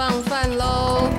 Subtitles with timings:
[0.00, 1.10] 放饭喽！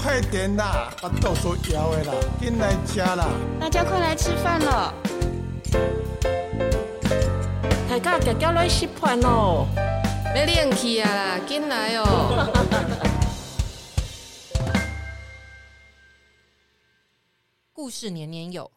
[0.00, 3.28] 快点啦，把豆腐摇了啦，进来吃啦！
[3.58, 4.94] 大家快来吃饭了！
[7.88, 9.66] 大家脚脚来吃饭喽！
[10.36, 12.46] 要练气啊啦，进来哦！
[17.74, 18.70] 故事年年有，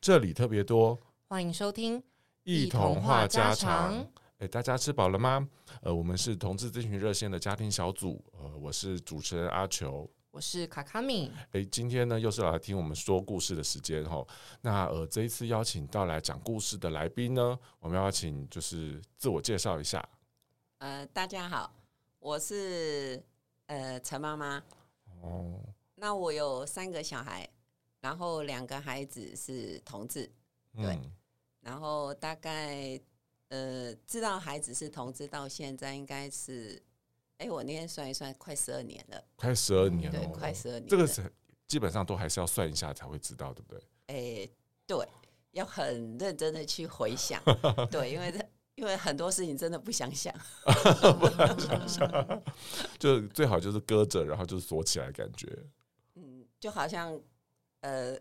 [0.00, 0.96] 这里特别多，
[1.26, 2.00] 欢迎收听
[2.44, 4.06] 一童话家常。
[4.38, 5.48] 哎，大家吃饱了吗？
[5.80, 11.30] 呃，我们是同志咨询热线的家庭小组，呃，我是主持人阿球，我是卡卡米。
[11.52, 14.26] 哎，今天呢又是来听我们说故事的时间哈。
[14.60, 20.04] 那呃，这一次邀请到来讲故事的来宾呢，我们要请就是自我介绍一下。
[20.78, 21.72] 呃，大家好，
[22.18, 23.22] 我是
[23.66, 24.60] 呃陈妈妈。
[25.22, 25.60] 哦，
[25.94, 27.48] 那我有三个小孩，
[28.00, 30.28] 然后两个孩子是同志，
[30.74, 31.12] 对，嗯、
[31.60, 33.00] 然后大概。
[33.54, 36.82] 呃，知道孩子是同志到现在应该是，
[37.38, 40.88] 哎，我那天算一算，快十二年了，快十二年了，对，快十二年。
[40.88, 41.32] 这个是
[41.68, 43.80] 基本上都还是要算一下才会知道，对不对？
[44.08, 44.50] 哎，
[44.88, 45.08] 对，
[45.52, 47.40] 要很认真的去回想，
[47.92, 48.34] 对，因为
[48.74, 50.34] 因为很多事情真的不想想，
[51.20, 51.28] 不
[51.60, 52.42] 想想，
[52.98, 55.46] 就最好就是搁着，然后就是锁起来，感觉，
[56.16, 57.20] 嗯，就好像
[57.82, 58.18] 呃。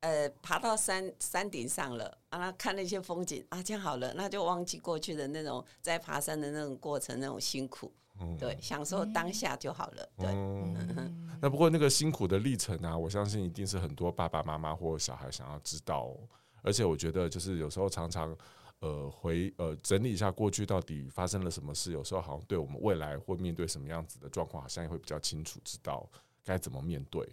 [0.00, 10.08] 呃，爬到山山顶上了啊，看那些风景啊，这样好了，那就忘记过去的那种在爬山的那种过程那种辛苦，嗯、对，享受当下就好了。
[10.18, 16.18] 对，嗯、那不过那个辛苦的历程啊，我相信一定是很多爸爸妈妈或小孩想要知道、哦。
[16.62, 18.36] 而且我觉得，就是有时候常常
[18.80, 26.08] 呃回呃整理一下过去到底发生了什么事，有时候好像对我们未来会面对什么样子的状况，好像也会比较清楚，知道
[26.44, 27.26] 该怎么面对。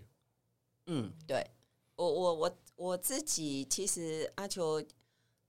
[0.87, 1.45] 嗯，对。
[2.03, 4.83] 我我我我自己其实阿球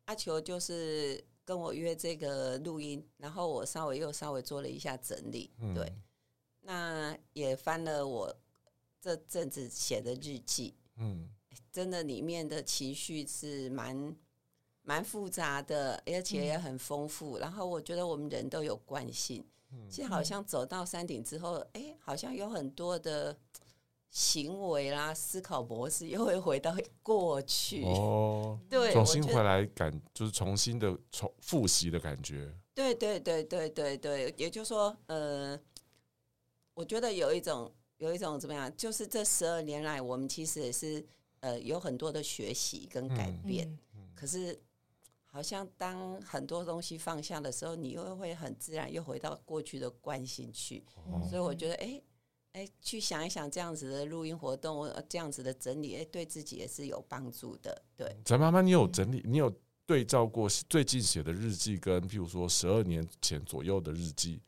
[0.05, 5.93] 阿球就是跟我约这个录音，然后我稍微又稍微做了一下整理，嗯、对，
[6.61, 8.35] 那也翻了我
[9.01, 11.29] 这阵子写的日记，嗯，
[11.73, 14.15] 真的里面的情绪是蛮
[14.83, 17.39] 蛮复杂的，而且也很丰富。
[17.39, 23.37] 嗯、然后我觉得我们人都有惯性，嗯、其实好像走到山顶之后，哎，好像有很多的。
[24.15, 32.49] 行为啦，思考模式又会回到过去哦， 对，重新回来感就是重新的重复习的感觉。
[32.73, 35.59] 对对对对对对，也就是说，呃，
[36.75, 41.05] 我觉得有一种有一种怎么样，就是这十二年来，我们其实也是
[41.41, 43.67] 呃有很多的学习跟改变。
[43.97, 44.57] 嗯、可是，
[45.27, 50.85] 好像当很多东西放下的时候，你又会很自然又回到过去的惯性去。
[51.13, 52.01] 嗯、所以我觉得，哎。
[52.55, 57.83] 哎，去想一想这样子的录音活动，这样子的整理，哎，对自己也是有帮助的。
[57.97, 59.53] 对，陈妈妈，你有整理，你有
[59.85, 64.41] 对照过最近写的日记，跟譬如说十二年前左右的日记，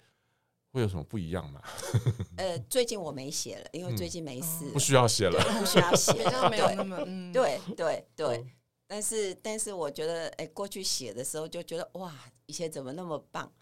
[0.70, 1.60] 会有什么不一样吗？
[2.38, 6.12] 呃，最近我没写了，因为最近没事，不需要写了，不需要写，
[6.48, 8.46] 没有那么，对对对。
[8.88, 12.14] 但是，但是我觉得，哎，过去写的时候就觉得，哇，
[12.46, 13.52] 以前怎么那么棒。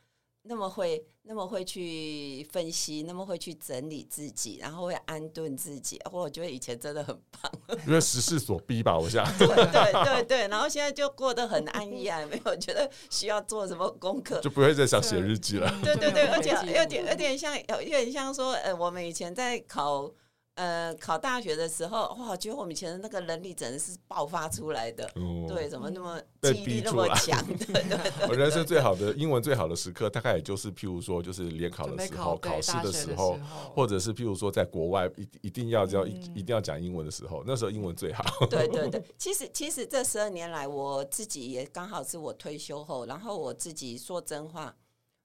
[0.46, 5.98] 那么会，那么会去分析，那么会去整理自己，然后会安顿自己。
[6.12, 7.50] 我觉得以前真的很棒，
[7.88, 9.24] 因为时势所逼吧，我想。
[9.38, 15.72] 对对对对，然后现在就过得很安逸啊，没有觉得需要做什么功课，就不会再想写日记了。
[15.82, 20.12] 对对对，而且有点有点像，有点像说，呃，我们以前在考。
[20.54, 27.44] 呃，考大学的时候，哇，觉得我们以前的那个能力真的是爆发出来的，哦、对，怎么那么记忆力那么强？
[27.58, 33.36] 对对对，我人生最好的英文最好的时刻，大概也就是譬如说，就是联考的时候，考试的时候，
[33.74, 38.24] 或者是譬如说在国外一一定要要、嗯、一定要讲英文的时候，那时候英文最好。
[38.48, 44.72] 对对对， 其实其实这十二年来，我自己也刚好是我退休后，然后我自己说真话，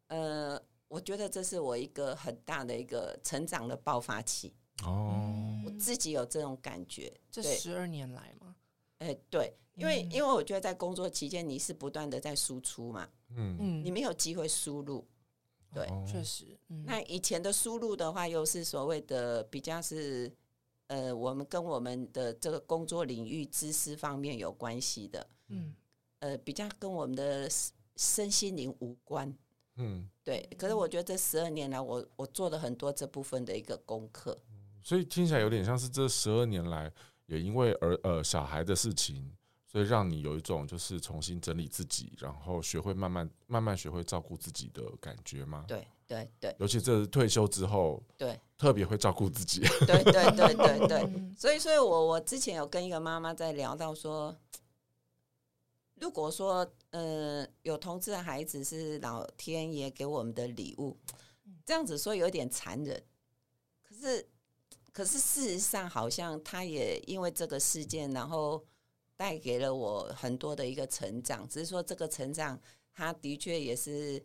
[0.08, 4.52] 呃，我觉得这是我一个很大的一个成长的爆发期。
[4.84, 7.12] 哦，我自己有这种感觉。
[7.32, 8.56] 这十二年来吗？
[9.00, 15.08] 哎，对，因为因为我觉得在工作期间你是不断的在输出嘛，嗯嗯，你没有机会输入，
[15.74, 16.58] 对，确实。
[16.86, 20.30] 那以前的输入的话，又是所谓的比较是
[20.88, 25.74] 呃，我们跟我们的这个工作领域知识方面有关系的，嗯，
[26.20, 27.50] 呃，比较跟我们的
[27.96, 29.34] 身心灵无关，
[29.76, 30.42] 嗯，对。
[30.58, 34.38] 可是我觉得这十二年来，我我做了很多这部分的一个功课。
[34.90, 36.92] 所以听起来有点像是这十二年来，
[37.28, 39.32] 也因为儿呃小孩的事情，
[39.68, 45.64] 所以让你有一种就是重新整理自己，然后学会慢慢慢慢学会照顾自己的感觉吗？
[45.68, 49.60] 对对对，尤其这是退休之后，对，特别会照顾自己。
[49.86, 54.36] 对对对对对，所以所以我我之前有跟一个妈妈在聊到说，
[56.02, 60.98] 如果说呃有同志的孩子是老天爷给我们的礼物。
[61.64, 63.04] 这样子说有点残忍，
[63.84, 64.28] 可是
[64.92, 68.64] 可是事实上好像他也因为这个事件，然后
[69.16, 72.60] 带给了我很多的一个成长，只是说这个成长
[72.94, 74.22] 他的确也是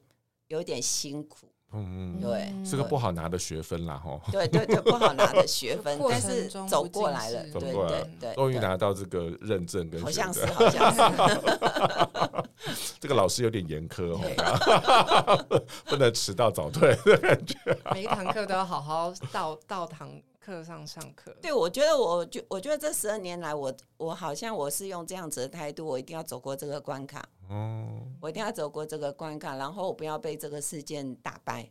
[0.49, 1.49] 有点辛苦。
[1.77, 4.21] 嗯，对，是个不好拿的学分啦，吼。
[4.31, 11.01] 对对对，不好拿的学分， 但是走过来了，走过来对对，终于拿到这个认证跟好像是好像是，
[13.01, 17.57] 这个老师有点严苛哦， 不能迟到早退的感觉。
[17.93, 20.09] 每一堂课都要好好到到堂
[20.45, 21.35] 课上上课。
[21.41, 31.67] 对，我觉得我觉我觉得这十二年来，我我好像我是用这样子的态度，我一定要走过这个关卡，哦，我一定要走过这个关卡，然后我不要被这个事件打败。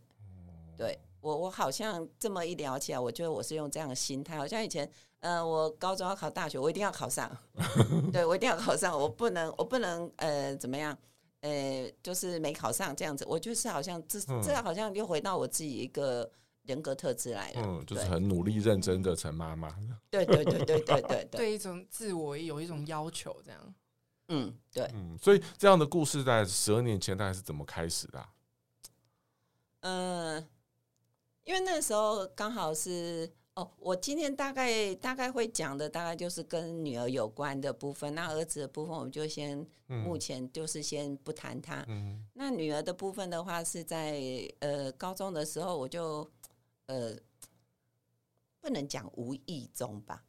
[0.75, 7.31] 对我，我好像这么一聊起来，我觉得我是用这样的心态，好像以前，呃，我高中要考大学，我一定要考上，
[8.11, 10.97] 对我一定要考上，我不能，我不能，呃，怎么样，
[11.41, 16.29] 呃，就是没考上这样子，我就是好像这这好像又回到我自己一个
[16.63, 19.69] 人格特质来了，嗯，就是很努力认真的陈妈妈。
[20.10, 23.75] 对对对对对对对，对一种自我有一种要求，这样。
[24.30, 28.30] 嗯，对，嗯，所以这样的故事在十二年前大概是怎么开始的啊？
[29.81, 30.48] 嗯、呃。
[31.45, 38.15] 因为那时候刚好是哦，我今天大概大概会讲的大概就是跟女儿有关的部分。
[38.15, 41.83] 那儿子的部分，我们就先目前就是先不谈他。
[41.89, 44.21] 嗯，那女儿的部分的话，是在
[44.60, 46.25] 呃高中的时候，我就
[46.85, 47.15] 呃
[48.59, 50.24] 不能讲无意中吧，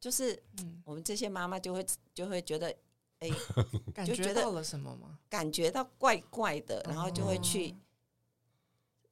[0.00, 0.42] 就是
[0.84, 2.74] 我们这些妈妈就会就会觉得，
[3.18, 3.28] 哎，
[3.94, 5.18] 感觉到了什么吗？
[5.28, 7.74] 感觉到怪怪的，然后就会去。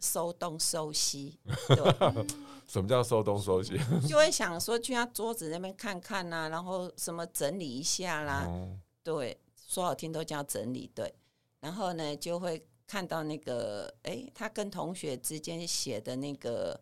[0.01, 1.39] 收东收西，
[1.69, 2.27] 对，
[2.69, 3.73] 什么叫收东收西？
[4.07, 11.15] 就会想说去他桌子那边看看呐、啊，然后什么整理一下啦，哦、对，说好听都叫整理，对。
[11.61, 16.81] 然后呢，就会看到那个，哎，他跟同学之间写的那个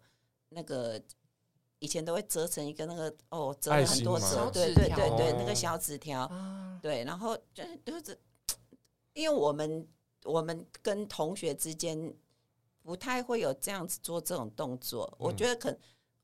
[0.50, 1.00] 那个，
[1.78, 8.18] 以前都会折成一个那个，哦，折了很多折，对对对对，那个小纸条，哦、对，然后就就是，
[9.14, 9.88] 因为我们
[10.24, 12.14] 我们跟同学之间。
[12.84, 15.72] 不太会有这样子做这种动作，我觉得可，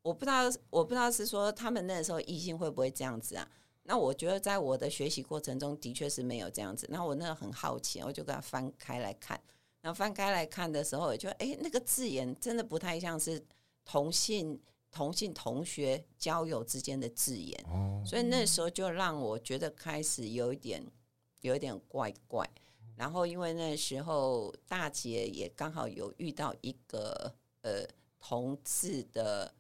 [0.03, 3.49] 我不知道，我不知道是说他们那时候异性会不会这样子啊？
[3.85, 6.85] 那我觉得在我的学习过程中的确是没有这样子。
[6.91, 9.41] 那我那个很好奇，我就给他翻开来看。
[9.81, 13.45] 然后翻开来看的时候，我就哎，那个字眼真的不太像是
[13.85, 14.61] 同性
[14.91, 17.59] 同性同学交友之间的字眼，
[18.05, 20.85] 所以那时候就让我觉得开始有一点
[21.41, 22.49] 有一点怪怪。
[22.97, 27.33] 然后，因为那时候大姐也刚好有遇到一个
[27.63, 27.87] 呃
[28.19, 29.55] 同志的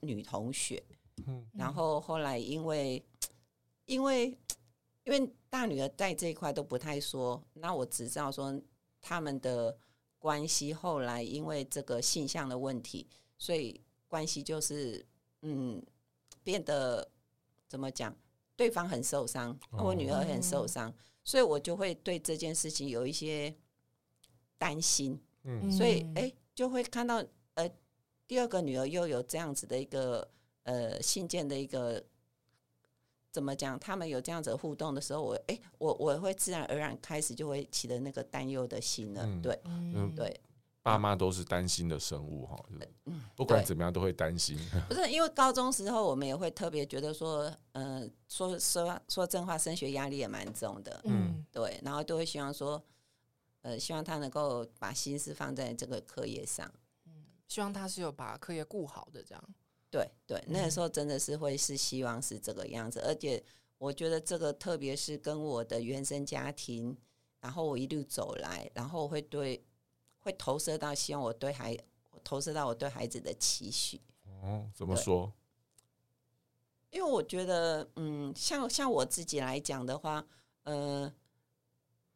[0.00, 0.82] 女同学，
[1.26, 3.00] 嗯然后后来因为
[3.84, 4.36] 因为
[5.04, 8.60] 因为大女儿在这一块都不太说，那我只知道说
[9.06, 9.76] 他们的
[10.18, 13.06] 关系后来因为这个性向的问题，
[13.36, 13.78] 所以
[14.08, 15.04] 关系就是
[15.42, 15.84] 嗯
[16.42, 17.06] 变得
[17.68, 18.16] 怎么讲，
[18.56, 20.92] 对方很受伤，我女儿很受伤。
[21.22, 23.54] 所以我就会对这件事情有一些
[24.58, 27.22] 担心，嗯，所以哎、欸，就会看到
[27.54, 27.70] 呃，
[28.26, 30.30] 第二个女儿又有这样子的一个
[30.64, 32.02] 呃信件的一个
[33.34, 33.76] 怎么讲？
[33.80, 40.40] 他们有这样子的互动的时候，我哎、欸，我我会自然而然开始就会起了那个担忧的心了，嗯、对，嗯，对。
[40.82, 42.56] 爸妈都是担心的生物哈，
[43.34, 44.56] 不管怎么样都会担心。
[44.86, 52.80] 不是因为高中时候我们也会特别觉得说，嗯、呃，说说说真话，升学压力也蛮重的，嗯，对，然后都会希望说，
[53.62, 56.70] 呃，希望他能够把心思放在这个课业上，
[57.06, 57.12] 嗯，
[57.48, 59.42] 希望他是有把课业顾好的这样。
[59.94, 63.40] 对对，那个时候真的是会是希望是这个样子，而且
[63.78, 66.96] 我觉得这个特别是跟我的原生家庭，
[67.40, 69.64] 然后我一路走来，然后会对。
[70.26, 71.76] 会投射到希望我对孩，
[72.24, 74.00] 投射到我对孩子的期许。
[74.40, 75.30] 哦，怎么说？
[76.88, 80.26] 因为我觉得，嗯，像像我自己来讲的话，
[80.62, 81.12] 呃，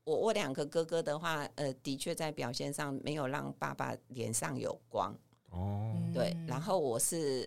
[0.05, 5.15] 我我两个哥哥的话，呃，的确在表现上没有让爸爸脸上有光。
[5.51, 7.47] 哦，对，然后我是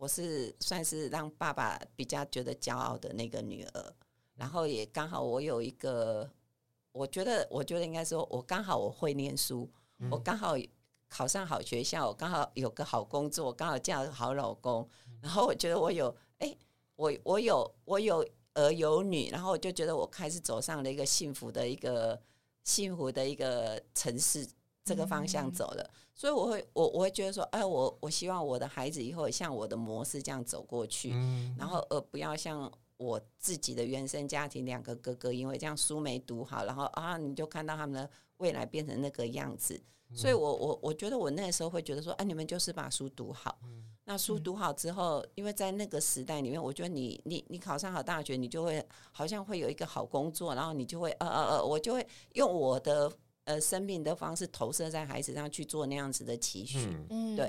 [0.00, 3.94] 我是算是让爸爸比较觉得骄傲的那个女儿，
[4.34, 6.26] 然后也刚好我有一个，
[6.90, 9.70] 我觉得我觉得应该说，我刚好我会念书。
[10.10, 10.54] 我刚好
[11.06, 14.88] 考上好学校，我刚好有个好工作，我刚好嫁个好老公，
[15.20, 16.56] 然后我觉得我有哎，
[16.96, 22.18] 我我有我有儿有女，然后我就觉得我开始走上了一个幸福的一个
[22.64, 24.48] 幸福的一个城市
[24.84, 31.10] 这个方向走了，所以我会我我会觉得说，哎，我我希望我的孩子以后像我的模式这样走过去，
[31.58, 38.10] 然后而不要像我自己的原生家庭两个哥哥，因为这样书没读好，然后啊你就看到他们的。
[38.40, 39.78] 未来变成那个样子，
[40.14, 43.58] 所以我我我觉得我那时候会觉得说，哎、啊，你们就是把书读好。
[44.04, 48.82] 那书读好之后，因为在那个时代里面，我觉得你你你考上好大学，你就会
[49.12, 53.12] 好像会有一个好工作，然后你就会呃呃呃，我就会用我的
[53.44, 56.78] 呃生命的方式投射在孩子上去做那样子的期许。
[57.10, 57.46] 嗯，对。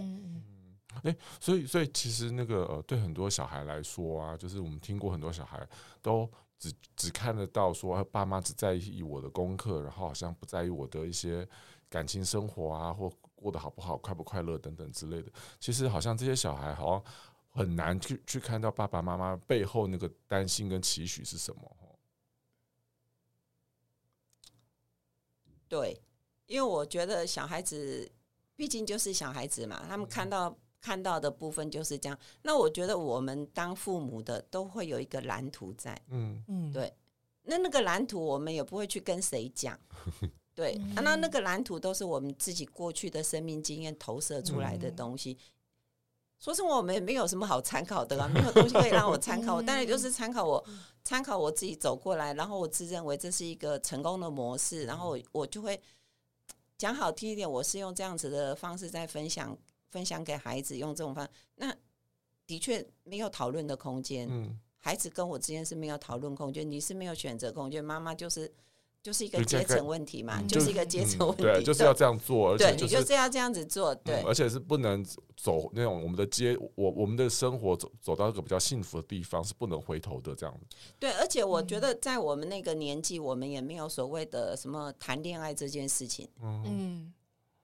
[1.04, 5.66] 哎、欸，所以所以其实那个呃，对很多小孩来说啊，就是我们听过很多小孩
[6.02, 6.30] 都
[6.60, 11.48] 只只看得到说，爸妈只在意我的功课，然后好像不在意我的一些
[11.90, 15.32] 感情生活啊，或过得好不好、快不快乐等等之类的。
[15.62, 17.04] 其实好像这些小孩好像
[17.52, 21.78] 很难去去看到爸爸妈妈背后那个担心跟期许是什么。
[25.72, 25.98] 对，
[26.48, 28.12] 因为我觉得小孩子
[28.56, 30.56] 毕竟就是小孩子嘛，他们看到。
[30.84, 32.18] 看到的部分就是这样。
[32.42, 36.92] 那我觉得我们当父母的都会有一个蓝图在，嗯嗯，对。
[37.44, 39.80] 那那个蓝图我们也不会去跟谁讲，
[40.56, 40.82] 对。
[40.96, 45.38] 啊，那那个蓝图都是我们自己过去的生命经验投射出来的东西。
[46.40, 49.54] 说实话，我们也没有什么好参考的啊，没有东西可以让我参考。
[49.58, 50.66] 我当然就是参考我
[51.04, 55.82] 参考我自己走过来，然后我自认为这是一个成功的模式，然后我我就会
[56.78, 59.58] 讲好听一点，我是用这样子的方式在分享。
[59.92, 61.76] 分享给孩子用这种方式，那
[62.48, 64.26] 的确没有讨论的空间。
[64.32, 67.84] 嗯，孩子跟我之间是没有讨论空间，你是没有选择空间。
[67.84, 68.50] 妈妈就是
[69.04, 75.04] 就是一个阶层问题嘛，就，是一个阶层问题，嗯，对，就是要这样做，而且，就是，对，你就是要这样子做，对，嗯，而且是不能
[75.36, 80.56] 走那种我们的街，我我们的生活走走到一个比较幸福的地方是不能回头的，这样。
[81.00, 86.28] 对，而且我觉得在我们那个年纪，我们也没有所谓的什么谈恋爱这件事情。
[86.42, 86.64] 嗯。
[86.68, 87.14] 嗯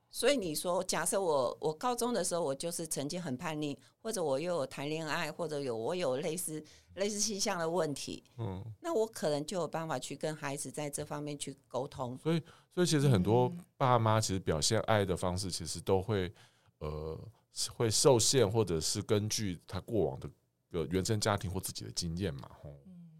[0.09, 6.63] 所以你说，假设我我高中的时候，我就是曾经很叛逆，或者我又有谈恋爱，或者有我有类似
[6.97, 12.17] 类似倾向的问题，嗯，那我可能就有办法去跟孩子在这方面去沟通。
[12.17, 12.41] 所以，
[12.73, 16.33] 所以其实很多爸妈其实表现爱的方式，其实都会
[16.79, 17.17] 呃
[17.75, 20.29] 会受限，或者是根据他过往的
[20.71, 22.73] 呃原生家庭或自己的经验嘛，吼。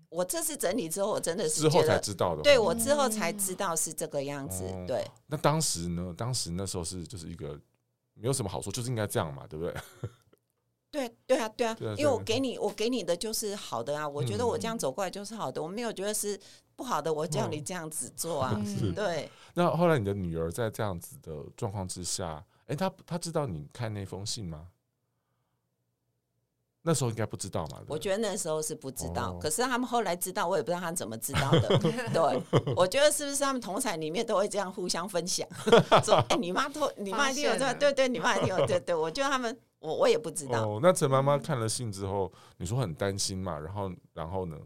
[0.10, 2.42] 我这次整理之后，我真的是之后才知道的。
[2.42, 4.64] 对，我之后才知道是这个样子。
[4.66, 6.14] 嗯、对，那当时呢？
[6.18, 7.60] 当时那时候是就是一个
[8.16, 9.76] 没有什么好说，就是应该这样嘛，对不对？
[10.90, 16.40] 对对啊，对啊，因为我给你我给你的就是好的啊，我觉得我这样走过来就是好的，我没有觉得是
[16.76, 18.54] 不好的，我叫你这样子做啊。
[18.58, 19.30] 嗯、对。
[19.54, 24.68] 那后来你的女儿在这样子的状况之下，哎，她她知道你看那封信吗？
[26.84, 27.82] 那时候应该不知道嘛？
[27.90, 31.68] 我觉得那时候是不知道，哦、可是他们后来知道，我也不知道他们怎么知道的。
[32.14, 35.46] 对，我觉得是不是他们同产里面都会这样互相分享，
[36.02, 40.68] 说：“哎、欸，你妈都，你妈一定有这个，对对，你妈一定有，对对。”我觉得他们，我我也不知道。
[40.68, 43.60] 哦、那陈妈妈看了信之后，你说很担心嘛？
[43.60, 44.58] 然后，然后呢？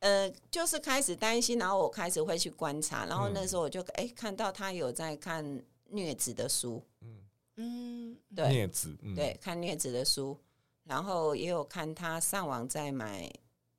[0.00, 5.44] 呃，就是开始担心，然后我开始会去观察，然后那时候我就哎、欸、看到他有在看
[5.90, 7.18] 镊子的书，嗯
[7.56, 10.38] 嗯，对，镊子，嗯、对，看镊子的书。
[10.84, 13.30] 然后也有看他上网在买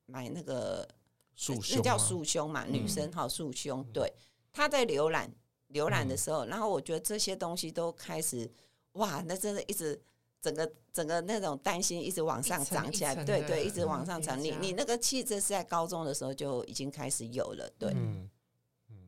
[0.05, 0.87] 买那个
[1.35, 3.83] 束胸，那叫束胸嘛，女生好束胸。
[3.91, 4.13] 对，
[4.51, 5.33] 他在浏览
[5.71, 8.47] 浏览的时候，然后我觉得这些东西都开始
[8.93, 10.01] 哇，那真的一直
[10.41, 14.39] 整个整个那种担心一直往上涨起来，对对，一直往上涨。
[14.41, 17.95] 你你那个气质是在高中的时候就已经开始有了，对。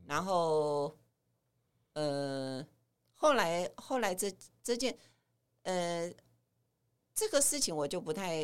[0.05, 0.95] 然后
[1.93, 2.65] 呃，
[3.13, 4.31] 后来后来这
[4.63, 4.97] 这件
[5.63, 6.11] 呃。
[7.13, 8.41] 这个事情我就不太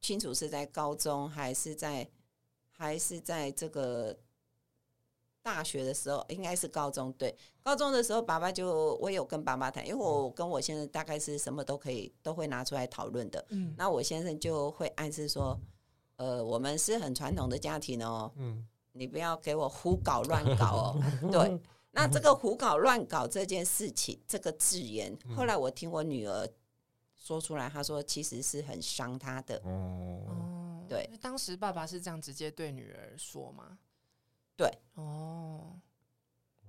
[0.00, 2.08] 清楚是在高中还是在
[2.70, 4.16] 还是在这个
[5.44, 7.12] 大学的时候，应该是高中。
[7.12, 13.44] 对，高中的时候，爸爸就我有跟爸爸谈，因为我跟我先生大概是什么都可以都会拿出来讨论的。
[13.50, 15.60] 嗯，那我先生就会暗示说，
[16.16, 21.02] 呃，我们是很传统的家庭哦，嗯，你不要给我胡搞乱 搞哦。
[21.30, 21.60] 对，
[21.92, 26.48] 那这个胡搞乱搞这件事情，这个字眼，后来我听我女儿。
[27.16, 29.56] 说出来，她说其实是很伤她的。
[29.64, 33.78] 哦，对，当时爸爸是这样直接对女儿说吗？
[34.56, 35.78] 对，哦，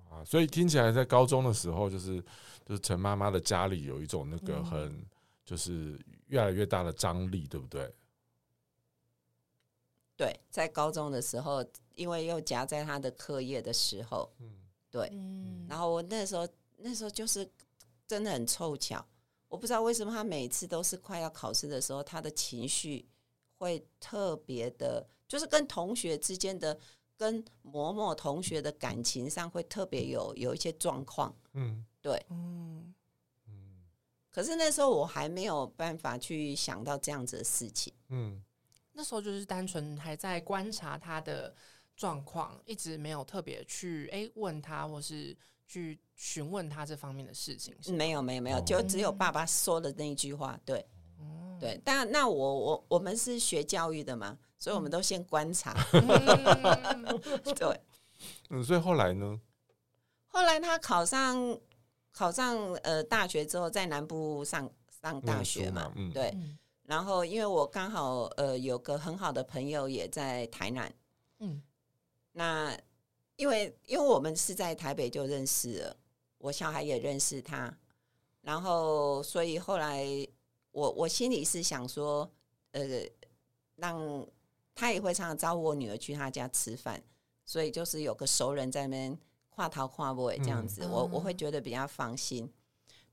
[0.10, 2.22] 啊，所以听起来在高中的时候，就是
[2.66, 5.06] 就是陈妈妈的家里有一种那个很
[5.44, 7.94] 就是越来越大的张力，对不对？
[10.18, 11.64] 对，在高中的时候，
[11.94, 14.50] 因为又夹在他的课业的时候，嗯，
[14.90, 17.48] 对，嗯，然后我那时候那时候就是
[18.08, 19.06] 真的很凑巧。
[19.48, 23.08] 我不知道为什么他每次都是快要考试的时候，他的情绪
[23.58, 26.78] 会特别的，就是跟同学之间的、
[27.18, 31.34] 跟某某同学的感情上会特别有有一些状况。
[31.54, 32.94] 嗯，对，嗯
[33.48, 33.84] 嗯。
[34.30, 37.94] 可是那时候我还没有办法去想到这样子的事情。
[38.10, 38.44] 嗯，
[38.92, 41.56] 那时候就是单纯还在观察他的
[41.96, 47.74] 状况，一直没有特别去哎问他，或是去询问他这方面的事情。
[47.88, 50.60] 没有，没有，没有，就只有爸爸说的那一句话。
[50.66, 50.86] 对，
[51.18, 51.80] 哦、对。
[51.86, 55.76] 但那我我我们是学教育的嘛，所以我们都先观察。
[55.94, 57.22] 嗯、
[57.56, 57.82] 对，
[58.50, 59.40] 嗯，所以后来呢？
[60.28, 61.60] 后来他考上
[62.12, 64.70] 考上呃大学之后，在南部上
[65.02, 66.32] 上大学嘛，嗯、对。
[66.36, 66.58] 嗯
[66.88, 70.94] 然后，因为我刚好呃有个很好的朋友也在台南，
[71.40, 71.60] 嗯，
[72.34, 72.78] 那
[73.38, 75.98] 因为因为我们是在台北就认识了，
[76.38, 77.76] 我小孩也认识他，
[78.42, 80.06] 然后所以后来
[80.70, 82.32] 我我心里是想说，
[82.74, 82.84] 呃，
[83.78, 84.24] 让
[84.76, 87.02] 他也会常常招呼我女儿去他家吃饭，
[87.46, 89.18] 所以就是有个熟人在那边
[89.50, 92.52] 跨头跨尾这样子，嗯、我我会觉得比较放心。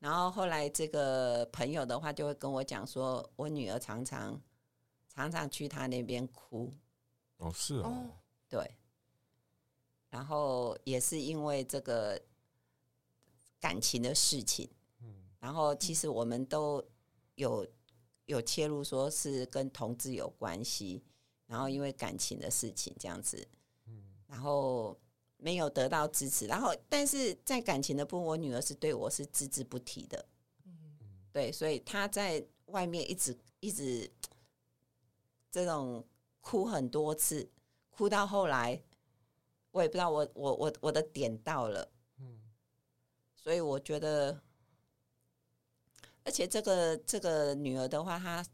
[0.00, 4.42] 然后后来这个朋友的话就会跟我讲说，我女儿常常
[5.08, 6.68] 常常去他那边哭。
[7.36, 8.08] 哦，是哦，
[8.48, 8.68] 对。
[10.10, 12.20] 然后也是因为这个
[13.60, 14.68] 感情的事情，
[15.00, 15.14] 嗯。
[15.38, 16.84] 然后其实我们都
[17.36, 17.64] 有
[18.26, 21.04] 有切入，说是跟同志有关系。
[21.52, 23.46] 然后因为感情的事情这样子，
[23.86, 24.02] 嗯。
[24.26, 24.98] 然后。
[25.44, 30.24] 没有得到支持，然后但是在感情的部分，我女儿是对我是只字不提的，
[30.64, 30.72] 嗯，
[31.32, 34.08] 对，所以她在外面一直一直
[35.50, 36.06] 这种
[36.40, 37.50] 哭很多次，
[37.90, 38.80] 哭到后来，
[39.72, 42.40] 我也不知道我我我我的点到了，嗯，
[43.34, 44.40] 所以我觉得，
[46.22, 48.46] 而且这个这个女儿的话，她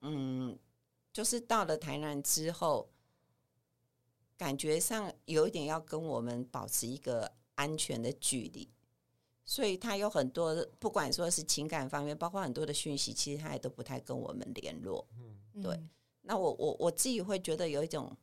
[0.00, 0.58] 嗯，
[1.14, 2.90] 就是到了台南之后。
[4.36, 8.68] 感觉上有一点要跟我们保持一个安全的距离，
[9.44, 15.06] 所以他有很多，不管说是情感方面，包括很多的讯息，其实他也都不太跟我们联络。
[15.16, 15.80] 嗯，对。
[16.22, 18.14] 那我我我自己会觉得有一种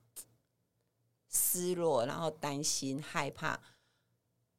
[1.30, 3.58] 失落，然后担心、害怕。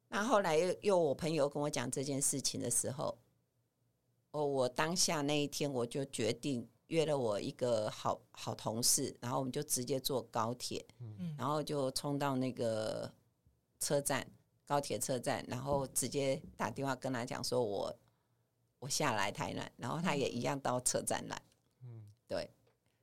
[0.07, 3.15] 那后来又又我朋友跟我讲这件事情的时候，
[4.31, 6.67] 哦，我当下那一天我就决定。
[6.93, 13.11] 约了我一个好好同事，然后我们就直接坐高铁，嗯，然后就冲到那个
[13.79, 14.25] 车站，
[14.63, 17.99] 高铁车站，然后直接打电话跟他讲说我，我
[18.77, 21.41] 我下来台南，然后他也一样到车站来，
[21.81, 22.47] 嗯，对，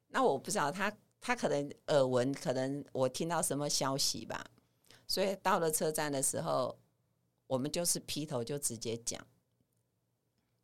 [0.07, 4.49] 那我不知道他他可能耳闻，可能我听到什么消息吧，
[5.09, 6.79] 所以到了车站的时候，
[7.49, 9.21] 我们就是劈头就直接讲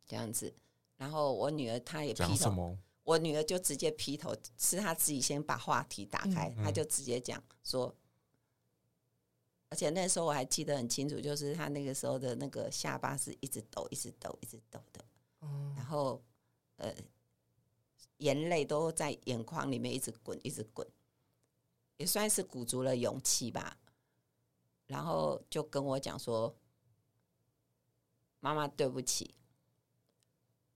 [0.05, 0.55] 这样子，
[0.95, 2.77] 然后我女儿她也劈头。
[3.07, 7.95] 我女儿就直接劈头，是她自己先把话题打开，她就直接讲说，
[9.69, 15.05] 而且那时候我还记得很清楚，就是她那个时候的那个下巴是一直抖、一直抖、一直抖的，
[15.73, 16.21] 然后
[16.75, 16.93] 呃，
[18.17, 20.85] 眼泪都在眼眶里面一直滚、一直滚，
[21.95, 23.77] 也算是鼓足了勇气吧。
[24.85, 26.53] 然后就跟我讲说
[28.41, 29.33] ：“妈妈，对不起，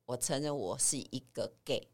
[0.06, 1.90] 我承认我是一个 gay。”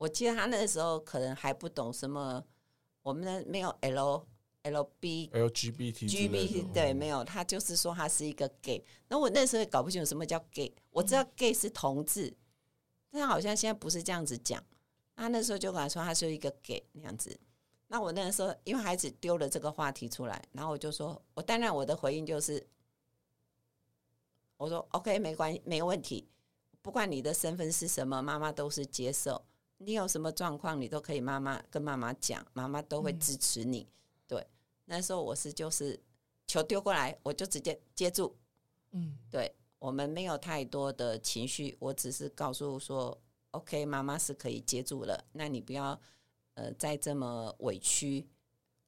[0.00, 2.42] 我记得他那个时候可能还不懂什么，
[3.02, 4.26] 我们的没有 L
[4.62, 8.82] L B L G B T G B T 对，没有，他就是说他是一个 gay。
[9.08, 12.34] 那我那时候也搞不清楚什么叫 gay，我知道 gay 是同志，
[13.10, 14.64] 但好像现在不是这样子讲。
[15.14, 17.38] 他那时候就跟他说他是一个 gay 那样子。
[17.88, 22.66] 那我那个时候因为孩子丢了这个话题出来，然后我就说，我当然我的回应就是，
[24.56, 26.26] 我说 OK 没关系，没问题，
[26.80, 29.44] 不管你的身份是什么，妈妈都是接受。
[29.82, 33.80] 你有什么状况，你都可以妈妈跟妈妈讲，妈妈都会支持你。
[33.80, 33.88] 嗯、
[34.28, 34.46] 对，
[34.84, 35.98] 那时候我是就是
[36.46, 38.36] 球丢过来，我就直接接住。
[38.90, 43.18] 嗯，对，我们没有太多的情绪，我只是告诉说
[43.52, 45.24] ，OK，妈妈是可以接住了。
[45.32, 45.98] 那你不要
[46.56, 48.28] 呃再这么委屈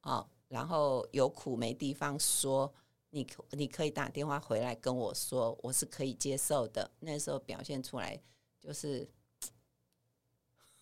[0.01, 2.71] 啊、哦，然后有苦没地方说，
[3.09, 6.91] 你你可以打电话回来跟我说，我是可以接受的。
[6.99, 8.21] 那时候表现出来
[8.61, 9.09] 就是。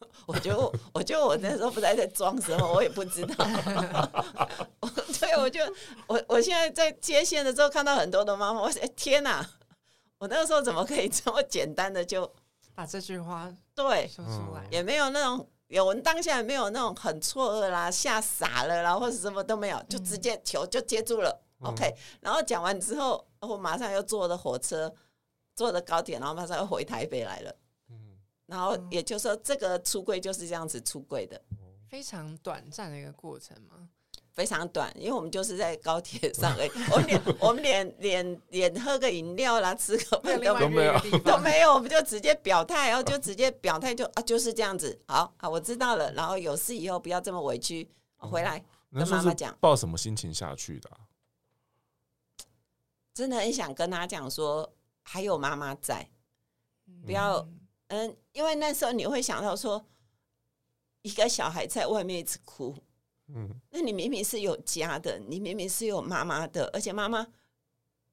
[0.28, 3.36] 我觉得我，我觉得我那时候不知道在装什么，我也不知道。
[5.20, 5.62] 对，我就
[6.08, 9.48] 我我现在在接线的时候看到很多的妈妈，我说天哪！
[10.18, 12.32] 我那个时候怎么可以这么简单的就
[12.76, 14.66] 把这句话对说出来？
[14.70, 21.42] 也没有那种有人当下也没有那种很错愕啦、吓傻了啦，或者什么都没有，就直接球就接住了。
[21.64, 24.92] OK，然后讲完之后，我马上又坐的火车，
[25.56, 27.56] 坐的高铁，然后马上又回台北来了。
[28.52, 31.42] 然后也就是说，这个出柜就是这样子出柜的，
[31.88, 33.88] 非常短暂的一个过程嘛，
[34.34, 40.60] 非常短，因为我们就是在高铁上而已， 我们连我们连连连喝个饮料啦，吃个饭都没有
[41.24, 48.62] 都没有，我们就直接表态，然后就直接表态，就啊就是这样子，好啊，我知道了，然后有事以后不要这么委屈，回来
[48.92, 51.08] 跟妈妈讲，抱什么心情下去的、啊？
[53.14, 56.10] 真的很想跟他讲说，还有妈妈在，
[57.06, 57.60] 不要嗯，
[57.92, 59.86] 嗯因为那时候你会想到说，
[61.02, 62.74] 一个小孩在外面一直哭，
[63.28, 67.28] 嗯，那你明明是有家的，你明明是有妈妈的，而且妈妈，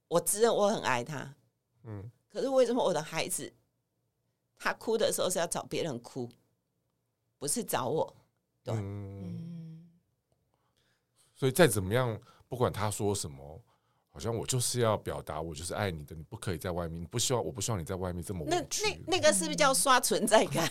[0.08, 1.36] 我自认我很爱他，
[1.84, 3.54] 嗯，可是为什么我的孩子，
[4.58, 6.28] 他哭的时候是要找别人哭，
[7.38, 8.16] 不是找我？
[8.64, 9.88] 对，嗯，
[11.36, 13.62] 所以再怎么样，不管他说什么。
[14.18, 18.44] 好像我就是要表达，我就是爱你的，你不可以在外面，你不希望，我不希望你在外面这么。
[18.48, 18.66] 那那
[19.06, 20.68] 那个是不是叫刷存在感？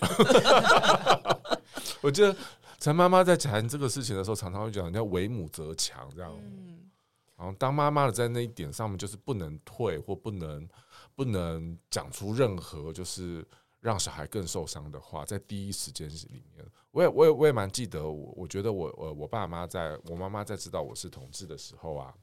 [2.04, 2.36] 我记得
[2.78, 6.30] 陈妈妈在谈这个事情的时候，常常会讲，叫为母则强这样。
[6.44, 6.90] 嗯，
[7.38, 10.68] 然后当妈妈的在那一点上面，就是不能退或不能
[11.16, 13.48] 不能讲出任何就是
[13.80, 22.14] 让小孩更受伤的话，在第一时间里面，我也我也我也蛮记得，我我觉得我我我爸妈在我妈妈在知道我是同志的时候啊。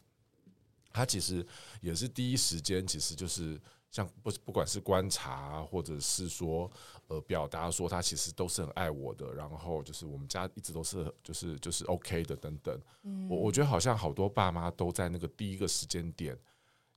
[0.95, 1.45] 他其实
[1.81, 6.71] 也是第一时间，其实就是像不不管是观察，或者是说
[7.09, 12.81] 呃表达说他其实都是很爱我的，然后就是我们家一直都是就是就是 OK 的等等。
[13.29, 16.39] 我我觉得好像好多爸妈都在那个第一个时间点，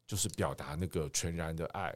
[0.05, 1.91] 就是表达那个全然的爱，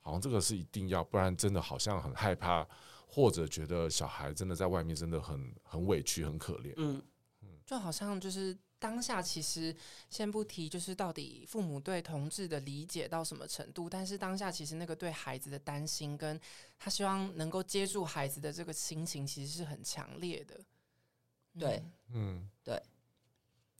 [0.00, 2.68] 好像这个是一定要，不然真的好像很害怕，
[3.08, 6.74] 或者觉得小孩真的在外面真的很很委屈很可怜。
[6.76, 7.02] 嗯
[7.40, 8.54] 嗯，就好像就是。
[8.78, 9.74] 当下其实
[10.10, 16.38] 先不提，就是到底父母对同志的理解到什么程度，但是当下其实那个对孩子的担心，跟
[16.78, 20.60] 他希望能够接住孩子的这个心情，其实是很强烈的。
[21.58, 22.82] 对，嗯，对。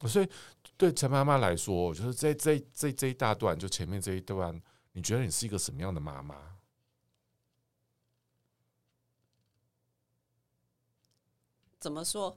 [0.06, 0.28] 所以
[0.76, 6.56] 对陈妈妈来说，就是这这这这一大段，就前面这一段，你觉得你是一个什么样的妈妈？
[11.78, 12.36] 怎么说？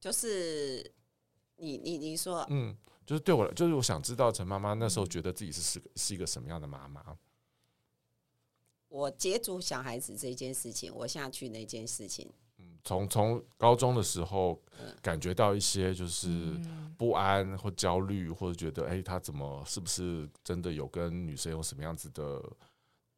[0.00, 0.88] 就是
[1.56, 7.18] 你你你说，嗯，就是对我来，就是我想知道陈妈妈那时候觉得自己是是是一个什么样的妈妈。
[8.88, 14.62] 我接触小孩子这件事情，我下去那件事情，嗯，从从高中的时候
[15.02, 16.56] 感觉到一些就是
[16.96, 22.42] 不安或焦虑，或者觉得哎、欸，他怎么是不是真的有跟女生有什么样子的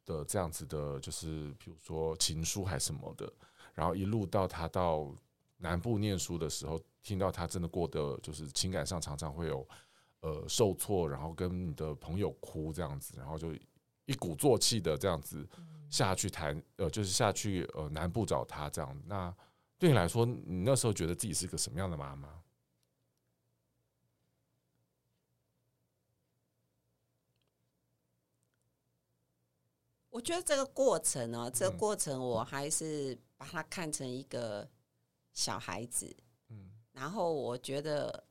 [0.03, 3.31] 的这样子的，就是比如说情书还是什么的，
[3.75, 5.15] 然后一路到他到。
[5.61, 9.67] 南部念书的时候，听到他真的过得就是情感上常常会有
[10.21, 13.53] 呃受挫，然后跟你的朋友哭这样子，然后就
[14.05, 15.47] 一鼓作气的这样子
[15.87, 19.01] 下去谈，呃，就是下去呃南部找他这样。
[19.05, 19.31] 那
[19.77, 22.41] 对你来说，你那时候觉得自己是个什么样的妈妈？
[30.09, 34.67] 我觉得这个过程呢，这个过程我还是把它看成一个。
[35.41, 36.15] 小孩子，
[36.49, 38.23] 嗯，然后我觉得，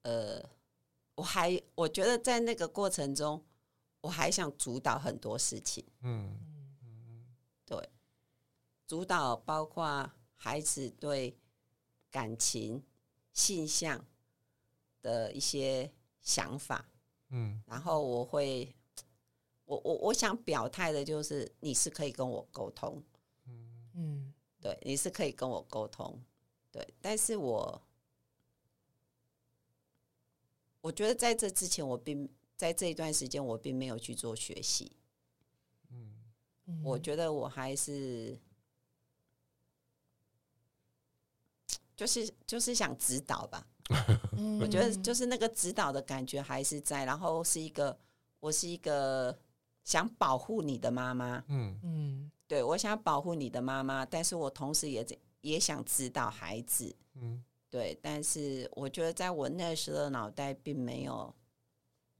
[0.00, 0.42] 呃，
[1.14, 3.44] 我还我觉得在那个过程中，
[4.00, 6.40] 我还想主导很多事情，嗯
[6.80, 7.26] 嗯，
[7.66, 7.76] 对，
[8.86, 11.36] 主导包括孩子对
[12.10, 12.82] 感情、
[13.34, 14.02] 性向
[15.02, 16.88] 的一些想法，
[17.28, 18.74] 嗯，然后我会，
[19.66, 23.04] 我我我想表态的就是，你是可以跟我沟通，
[23.44, 24.25] 嗯嗯。
[24.66, 26.20] 对，你是可以跟我沟通，
[26.72, 27.80] 对，但是我
[30.80, 34.90] 我觉得在这之前，我并在这一段时间，我并没有去做学习。
[35.90, 38.36] 嗯，我觉得我还是
[41.94, 43.64] 就是就是想指导吧。
[44.60, 47.96] 我觉得就是那个指导的感觉还是在，然后是一个
[48.40, 49.38] 我是一个
[49.84, 51.44] 想保护你的妈妈。
[51.46, 52.32] 嗯嗯。
[52.48, 55.06] 对，我想保护你的妈妈，但是我同时也
[55.40, 61.34] 也想指导孩子，嗯，对，但是我觉得在我那时的脑袋并没有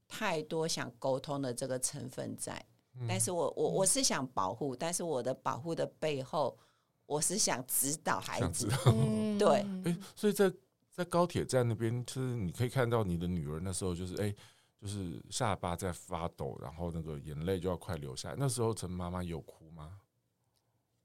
[0.07, 2.65] 太多想沟通的这个成分在，
[2.99, 6.57] 嗯、但是我我我是想保护，但是我的保护的背后，
[7.05, 8.67] 我是想指导孩子，
[9.39, 10.51] 对，哎，所以在
[10.91, 14.33] 在高铁站那边，就是你可以看到你的女儿那时候就是哎，
[14.81, 19.66] 就是下巴在发抖，然后那个眼泪就要快流下来，那时候陈妈妈有哭吗？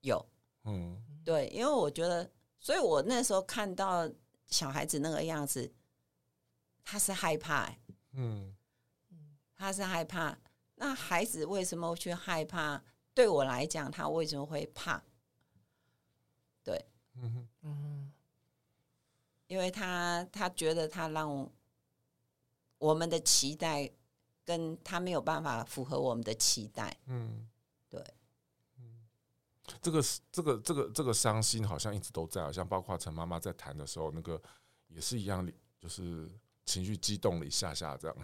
[0.03, 0.25] 有，
[0.65, 4.09] 嗯，对，因为我觉得，所以我那时候看到
[4.47, 5.73] 小孩子那个样子，
[6.85, 7.79] 他是害怕、欸，
[8.13, 8.55] 嗯，
[9.57, 10.39] 他是害怕。
[10.75, 12.83] 那孩子为什么去害怕？
[13.15, 15.03] 对我来讲，他为什么会怕？
[16.65, 16.85] 对，
[17.15, 18.13] 嗯嗯，
[19.47, 21.49] 因为他他觉得他让
[22.79, 23.89] 我们的期待
[24.45, 27.49] 跟他没有办法符合我们的期待，嗯，
[27.89, 28.03] 对。
[29.81, 34.41] 这个这个这个这个伤心好像一直都在，好像包括陈妈妈在谈的时候，那个
[34.89, 35.49] 也是一样，
[35.79, 36.31] 就是
[36.65, 38.17] 情绪激动了一下下这样。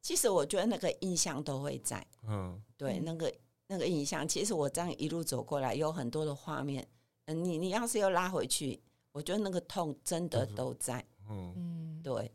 [0.00, 3.32] 其实我觉得那个印象都会在，嗯，对，那个
[3.68, 6.86] 那个印象，其实我这样一路走过来，有很多的画面。
[7.26, 12.32] 嗯，你你要是又拉回去，我觉得那个痛真的都在，嗯嗯，对。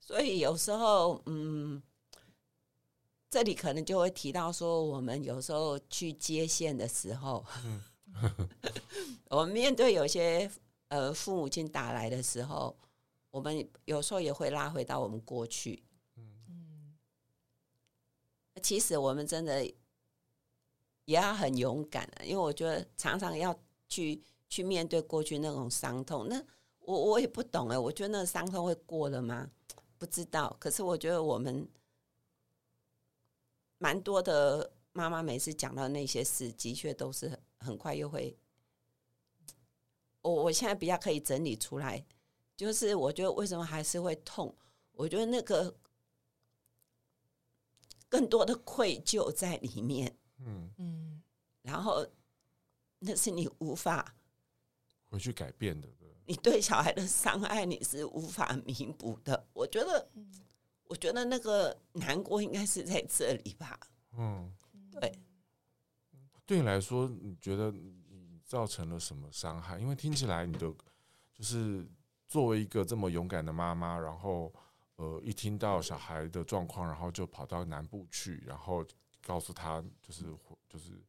[0.00, 1.82] 所以有时候，嗯，
[3.36, 8.48] 这里可能就会提到说，我们有时候去接线的时候， 嗯、
[9.28, 10.50] 我们面对有些
[10.88, 12.74] 呃父母亲打来的时候。
[13.30, 15.84] 我们有时候也会拉回到我们过去，
[16.16, 16.96] 嗯，
[18.62, 19.74] 其实我们真的也
[21.04, 23.54] 要很勇敢啊，因为我觉得常常要
[23.90, 26.26] 去去面对过去那种伤痛。
[26.26, 26.42] 那
[26.78, 29.50] 我我也不懂哎，我觉得那个伤痛会过了吗？
[29.98, 30.56] 不知道。
[30.58, 31.68] 可是我觉得我们
[33.78, 38.36] 蛮多的妈妈每次讲到那些事，的确都是很很快又会。
[40.22, 42.04] 我我现在比较可以整理出来。
[42.56, 44.56] 就是我觉得为什么还是会痛？
[44.92, 45.76] 我觉得那个
[48.08, 51.22] 更多的愧疚在里面，嗯嗯，
[51.60, 52.06] 然后
[53.00, 54.16] 那是你无法
[55.10, 55.86] 回去改变的。
[56.28, 59.46] 你对小孩的伤害你是无法弥补的。
[59.52, 60.10] 我觉得，
[60.88, 63.78] 我觉得那个难过应该是在这里吧。
[64.12, 64.52] 嗯，
[64.92, 65.12] 对。
[66.44, 69.78] 对你来说，你觉得你造成了什么伤害？
[69.78, 70.72] 因为听起来你的
[71.32, 71.86] 就是。
[72.28, 74.52] 作为一个这么勇敢的妈妈，然后
[74.96, 78.84] 呃，一听到小孩的状况，然后就跑到南部去，然后
[79.22, 80.24] 告诉他，就是
[80.68, 81.00] 就是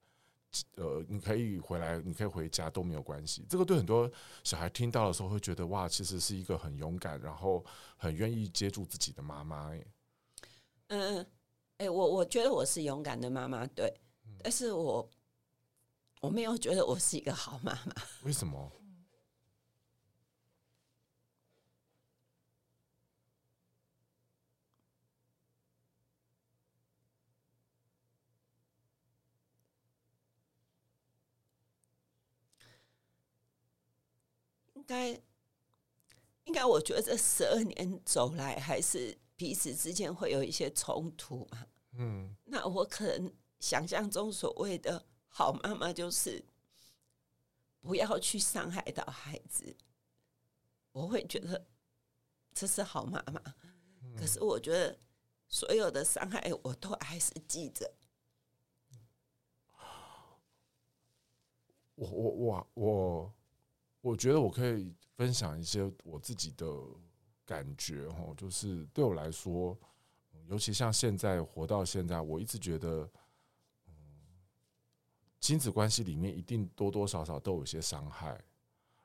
[0.75, 3.45] 呃，你可以回来，你可以回家都没有关系。
[3.49, 4.09] 这个对很多
[4.43, 7.63] 小孩听到的时候会觉得哇，其实是一个很勇敢，然后
[7.95, 9.71] 很愿意接住自己的妈妈。
[10.87, 11.25] 嗯，
[11.77, 13.93] 哎，我我觉得我是勇敢的妈妈，对，
[14.43, 15.09] 但是我
[16.21, 17.93] 我没有觉得我是一个好妈妈。
[18.23, 18.71] 为什么？
[34.87, 35.09] 该，
[36.45, 41.67] 应该，我觉得这十二年走来，还是彼此之间会有一些冲突嘛。
[41.91, 46.43] 嗯，那我可能想象中所谓的好妈妈，就是
[47.81, 49.75] 不要去伤害到孩子。
[50.93, 51.67] 我会觉得
[52.53, 53.41] 这是好妈妈，
[54.17, 54.97] 可是我觉得
[55.47, 57.93] 所有的伤害，我都还是记着。
[61.95, 63.33] 我我我我。
[64.07, 66.65] 我觉得我可以分享一些我自己的
[67.45, 69.77] 感觉哈，就是对我来说，
[70.47, 73.09] 尤其像现在活到现在，我一直觉得，
[73.89, 73.93] 嗯，
[75.41, 78.41] 亲子关系里面一定多多少少都有些伤害，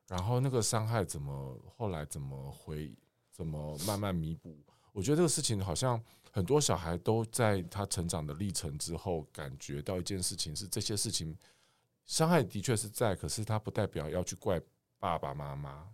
[0.07, 2.95] 然后那个伤害怎么后来怎么回，
[3.33, 4.57] 怎么慢慢弥补？
[4.93, 11.37] 我觉得这个事情好像很多小孩都在他成长的历程之后，感觉到一件事情是这些事情
[12.07, 14.63] 伤害的确是在，可是他不代表要去怪。
[15.03, 15.85] 爸爸妈妈，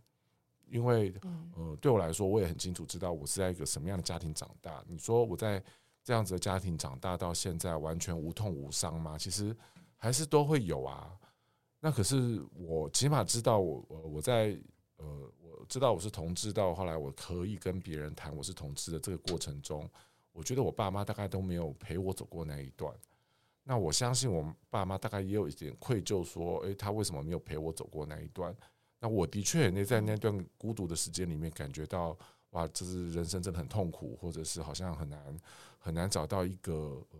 [0.66, 1.14] 因为
[1.56, 4.84] 呃，对我来说，我也很清楚知道我是在一个什么样的家庭长大。
[4.86, 5.64] 你说我在
[6.04, 9.16] 这样子的家庭长大到现在，完全无痛无伤吗？
[9.16, 9.56] 其实
[9.96, 11.18] 还是都会有啊。
[11.80, 14.54] 那可是我起码知道我，我我在
[14.98, 15.06] 呃，
[15.40, 19.88] 我知道我是同志，到后来我可以跟别人谈我是同志的这个过程中，
[20.32, 22.94] 我觉得我爸妈大概都没有陪我走过那一段。
[23.64, 28.54] 那我相信我爸妈大概也有一点愧疚，说，诶，他为什么没有陪我走过那一段？
[29.00, 32.16] 那我的确也在那段孤独的时间里面感觉到，
[32.50, 35.40] 哇，这是人生真的很痛苦，或者是好像很难
[35.78, 37.18] 很难找到一个呃，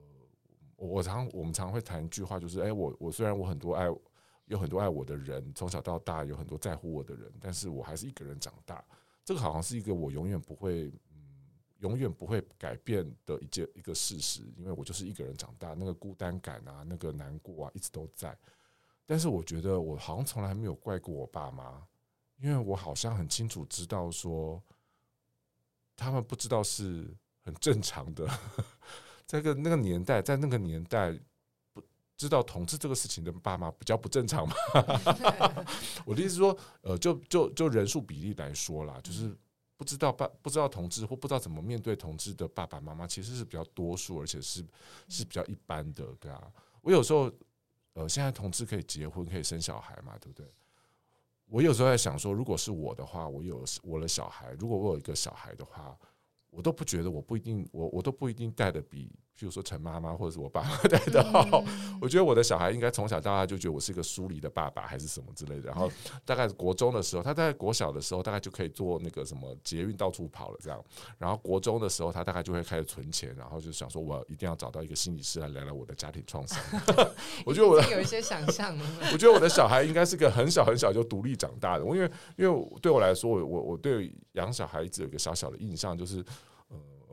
[0.77, 3.87] 我常我们常会谈一句话，就是，哎，我我虽然我很多爱，
[4.47, 8.85] 有很多爱我的人，从小到大有很多在乎我的人，但是我还是一个人长大。
[9.25, 11.47] 这个好像是一个我永远不会，嗯，
[11.81, 18.37] 永远不会改变的一件一个事实，因为我就是一个人长大，那个孤单感啊，那个难过啊，一直都在。
[19.11, 21.83] 但是我觉得我好像从来没有怪过我爸妈，
[22.37, 24.63] 因为我好像很清楚知道说，
[25.97, 28.29] 他们不知道是很正常的，
[29.25, 31.19] 在个那个年代，在那个年代
[31.73, 31.83] 不
[32.19, 34.55] 知道同志这个事情的爸妈比较不正常嘛。
[36.05, 39.35] 我的意思说，呃，就就就人数比例来说啦，就是
[39.79, 44.63] 不知道爸不知道同志或不知道怎么面对同志的爸爸妈妈，其实是比较多数，而且是
[45.09, 46.53] 是比较一般的，对啊。
[46.83, 47.33] 我有时候。
[47.99, 50.47] 呃，现在同志可以结婚，可以生小孩嘛，对不对？
[51.47, 55.99] 我有时候在想说，如果是我的话，我有我的小孩，如果我有一个小孩的话，
[56.51, 61.63] 我都不觉得，我不一定，我我都不一定带的比譬如说陈妈妈 或者是我爸爸带的好，
[62.01, 65.69] 我觉得我的小孩应该从小到大就觉得我是一个疏离的爸爸还是什么之类的。
[65.69, 65.89] 然后
[66.27, 70.85] 大概国中的时候，他大概国小的时候大概就可以做那个什么捷运到处跑了这样。
[71.19, 76.59] 然后国中的时候，他大概就会开始存钱，然后就想说我一定要找到一个心理师来聊聊我的家庭创伤。
[77.47, 78.77] 我觉得我的有一些想象，
[79.13, 81.85] 我觉得我的小孩应该是个很小很小就独立长大的。
[81.85, 86.25] 我因为因为对我来说，我我我对养小孩一直有一个小小的印象就是。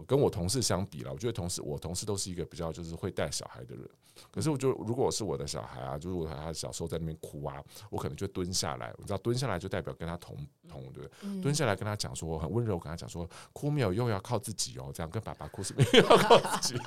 [0.04, 3.90] 跟我同事相比了，我觉得同事我同事都是一个比较就是会带小孩的人。
[4.32, 10.36] 可是我就如果是我的小孩啊，就是我他小时候在那边哭啊，我可能就蹲下来，你知道蹲下来就代表跟他同
[10.70, 11.12] 同对不对？
[11.24, 14.90] 嗯、蹲下来跟他讲说，我很温柔跟他讲说，哭没有用，要靠自己哦。
[14.94, 16.80] 这样跟爸爸哭是没有要靠自己，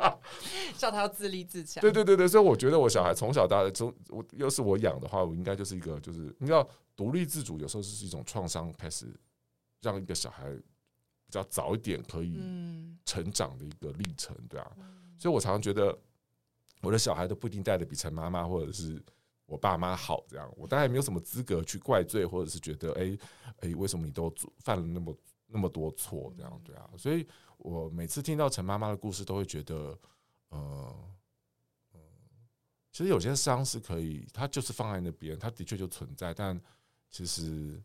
[0.78, 1.82] 叫他要自立自强。
[1.82, 9.06] 对对对对，所以我觉得我小孩从小到大，从我要是我养的话，我应该就是一个就是你知道独立自主，有时候是一种创伤开始
[9.82, 10.56] 让一个小孩。
[11.32, 12.38] 比较早一点可以
[13.06, 14.70] 成长的一个历程，对啊，
[15.18, 15.98] 所以我常常觉得
[16.82, 19.02] 我的小孩都不一定带的比陈妈妈或者是
[19.46, 23.18] 我爸妈好，这样我当然没有什么资格去怪罪，或者是觉得哎
[23.60, 25.16] 哎，为什么你都犯了那么
[25.46, 29.98] 那么多错，这样对啊，所以我每次听到陈妈妈的故事，都会觉得，
[30.50, 30.94] 呃，
[32.92, 36.60] 其实有些伤是可以，它就是放在那边，它的确就存在，但
[37.08, 37.82] 其实，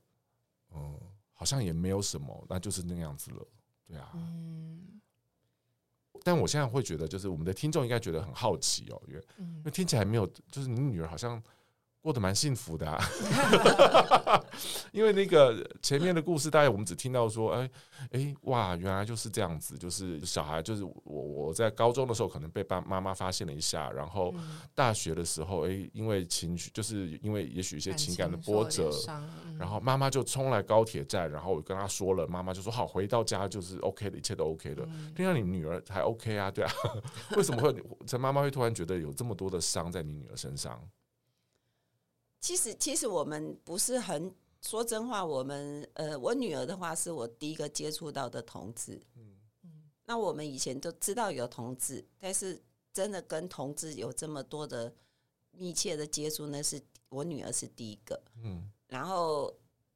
[0.75, 0.99] 嗯。
[1.37, 3.47] 好像也没有什么，那就是那样子了，
[3.87, 4.11] 对啊。
[4.15, 4.99] 嗯。
[6.23, 11.41] 但我现在会觉得，就是我们的听众应该觉得很好奇哦，因为因为听起来没有，就是你女儿好像。
[12.01, 12.97] 过得蛮幸福的，啊，
[14.93, 17.69] 因为那个前面的故事，大概我们只听到说，哎
[18.11, 24.33] 哎哇，原来就是这样子，就是小孩，就是我我在高中的时候可能被爸妈妈发现了一下，然后
[24.73, 28.89] 大学的时候，哎，因为情绪，就是因为也许一些情感的波折，
[29.59, 34.87] 然后妈妈就冲来高铁站，然后我跟她说了，妈妈就说好，回到家就是 OK 的，一切都 OK 的。
[35.13, 36.49] 听到你女儿还 OK 啊？
[36.49, 36.71] 对啊，
[37.35, 40.81] 为什么会陈妈妈会突然觉得有这么多的伤在你女儿身上？
[42.39, 45.25] 其实，其实我们不是很说真话。
[45.25, 49.01] 我们呃，我女儿的话是我第一个接触到的同志。
[49.15, 49.89] 嗯嗯。
[50.05, 52.61] 那我们以前都知道有同志，但是
[52.93, 54.93] 真的跟同志有这么多的
[55.51, 58.21] 密切的接触，那是我女儿是第一个。
[58.43, 58.71] 嗯。
[58.87, 59.53] 然后，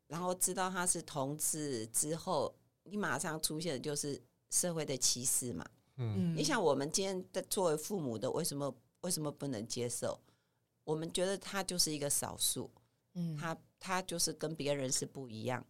[0.07, 5.65] 然后知道他是同志之后，你马上出现的就是社会的歧视嘛。
[5.97, 6.35] 嗯。
[6.35, 10.19] 你想，我们今天的作为父母的，为什么为什么不能接受？
[10.91, 12.69] 我们觉得他就是一个少数，
[13.13, 15.65] 嗯，他他就是跟别人是不一样，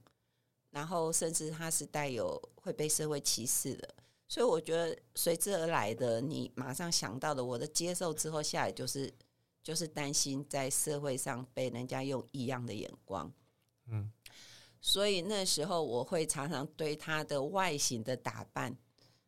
[0.71, 3.95] 然后甚至他是带有会被社会歧视的，
[4.27, 9.13] 所以我觉得随之而来的，你马上想到的，我的接受之后下来就是
[9.61, 13.31] 就是担心在社会上被人家用异样的眼光，
[13.85, 14.11] 嗯，
[14.81, 18.75] 所以那时候我会常常对他的外形的打扮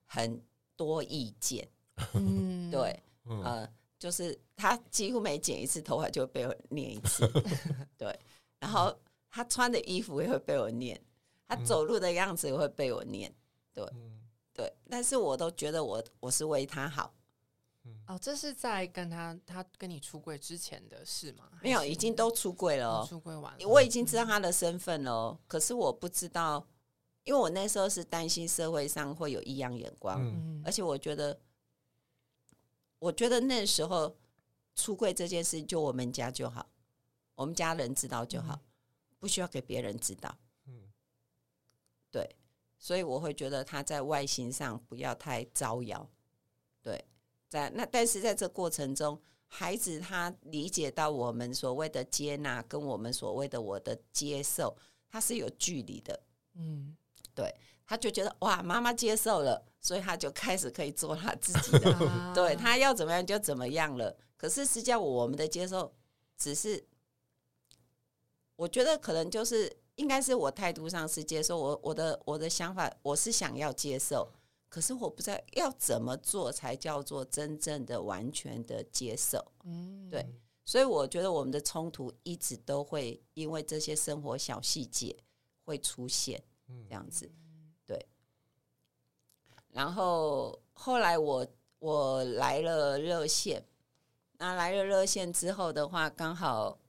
[0.06, 0.42] 很
[0.76, 1.70] 多意见，
[2.16, 3.72] 嗯，对，呃。
[4.04, 7.26] 就是他几乎每剪一次头发就会被我念一次，
[7.98, 8.20] 对。
[8.60, 8.94] 然后
[9.32, 11.02] 他穿的衣服也会被我念，
[11.48, 13.34] 他走路的样子也会被我念，
[13.74, 13.90] 对，
[14.52, 14.74] 对。
[14.90, 17.14] 但是我都觉得我我是为他好。
[18.06, 21.46] 哦，这是在跟他他跟你出柜之前的事吗？
[21.62, 25.40] 没有，已经都出柜了哦，出柜完了，我已经知道他的身份了。
[25.48, 26.68] 可是我不知道，
[27.24, 30.22] 因为我那时候是担心社会上会有异样眼光，
[30.66, 31.40] 而且我觉得。
[33.04, 34.16] 我觉得那时候
[34.76, 36.70] 出柜这件事，就我们家就好，
[37.36, 38.58] 我们家人知道就好，
[39.20, 40.34] 不需要给别人知道。
[40.68, 40.74] 嗯，
[42.10, 42.38] 对，
[42.80, 46.10] 所以我会觉得他在外形上不要太招摇。
[46.82, 47.04] 对，
[47.50, 54.74] 在那，但是在这过程中，孩子他理解到我们所谓的接纳，跟我们所谓的我的接受，
[55.10, 56.18] 他是有距离的。
[56.54, 56.96] 嗯，
[57.36, 57.54] 对。
[57.86, 64.18] 他就觉得哇，妈妈接受了，所以他就开始可以做他自己的，对，他要怎么样就怎么样了。
[64.38, 65.94] 可是实际上我们的接受，
[66.38, 66.82] 只是
[68.56, 74.32] 我觉得可能就是应该是我态度上是接受，我我的我的想法我是想要接受，
[74.70, 79.52] 可是我不知道要怎么做才叫做真正的完全的接受。
[79.66, 80.26] 嗯，对，
[80.64, 85.14] 所以我觉得我们的冲突一直都会因为这些生活小细节
[85.66, 86.42] 会出现，
[86.88, 87.30] 这样子。
[89.74, 91.46] 然后后来我
[91.80, 93.62] 我来了热线，
[94.38, 96.80] 那来了热线之后的话，刚好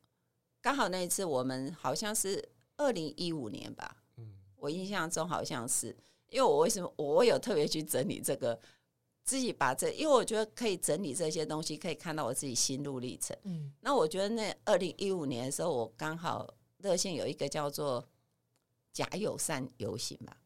[0.61, 5.97] 刚好那一次我们好像是二零一五年吧，嗯，我印象中好像是，
[6.29, 8.59] 因为我为什么我有特别去整理这个，
[9.25, 18.07] 自己把这，因为我觉得可以整理这些东西，可以看到我自己心路历程，嗯，那我觉得那二零一五年的时候，我刚好热线有一个叫做
[18.93, 20.37] 假友善游行吧。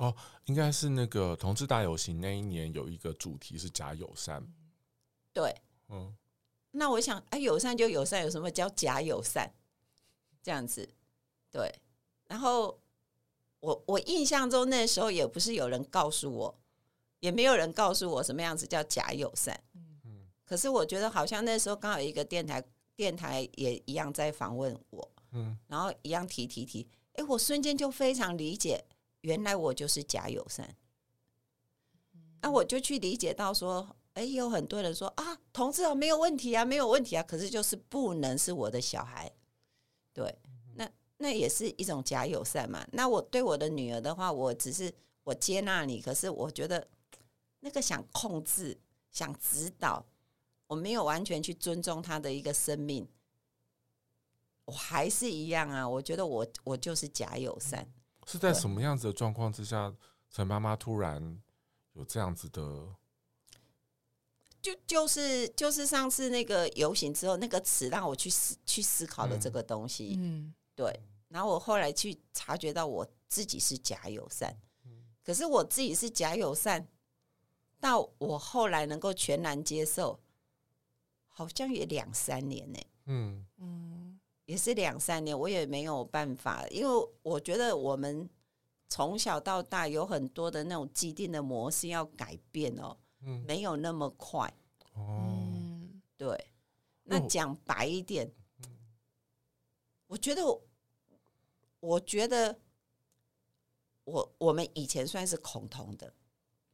[0.00, 4.42] 哦，应该是那个同志大游行那一年有一个主题是假友善。
[5.30, 5.54] 对，
[5.88, 6.16] 嗯，
[6.70, 9.52] 那我想，哎，友善就友善，有什么叫假友善？
[10.42, 10.88] 这样子，
[11.50, 11.70] 对。
[12.26, 12.80] 然后
[13.60, 16.58] 我我印象中那时候也不是有人告诉我，
[17.20, 19.62] 也没有人告诉我什么样子叫假友善。
[19.74, 22.64] 嗯，可是我觉得好像那时候刚好有一个电台，
[22.96, 28.82] 电台也一样在访问我，嗯，然后一样提提提，哎，我瞬间就非常理解，
[29.22, 30.76] 原来我就是假友善。
[32.42, 39.30] 那我就去理解到说，哎，有很多人说啊，同志啊没有问题啊，没有问题啊，可是就是不能是我的小孩，
[40.12, 40.38] 对。
[40.74, 42.86] 那那也是一种假友善嘛。
[42.92, 44.90] 那我对我的女儿的话，我只是
[45.22, 46.88] 我接纳你，可是我觉得
[47.60, 50.06] 那个想控制、想指导，
[50.66, 53.06] 我没有完全去尊重她的一个生命，
[54.64, 55.86] 我还是一样啊。
[55.86, 57.86] 我觉得我我就是假友善。
[58.26, 59.94] 是在什么样子的状况之下，
[60.30, 61.40] 陈妈妈突然
[61.94, 62.94] 有这样子的？
[64.62, 70.16] 就就是就是上次那个游行之后，那个词让我去思去思考了这个东西。
[70.18, 71.00] 嗯，对。
[71.28, 74.54] 然后我后来去察觉到我自己是假友善，
[75.24, 76.86] 可是我自己是假友善，
[77.78, 80.20] 到我后来能够全然接受，
[81.28, 82.78] 好像也两三年呢。
[83.06, 83.79] 嗯嗯，
[84.50, 88.28] 也是两三年，我也没有办法，因为我觉得我们
[88.88, 92.96] 从小到大有很多的那种既定的模式要改变哦，
[93.46, 94.52] 没有那么快。
[94.96, 96.46] 嗯，对。
[97.04, 98.28] 那讲白一点，
[100.08, 100.42] 我觉得。
[101.82, 102.60] 我觉得
[104.04, 106.12] 我我们以前算是恐同的，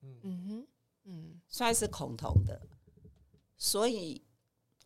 [0.01, 0.67] 嗯哼，
[1.05, 2.61] 嗯，算是恐同的，
[3.57, 4.21] 所以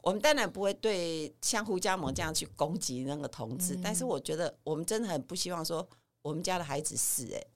[0.03, 5.86] 我们当然不会对像胡家盟这样去攻击那个同志，嗯、但是我觉得我们真的很不希望说
[6.22, 7.46] 我们家的孩子是哎、欸，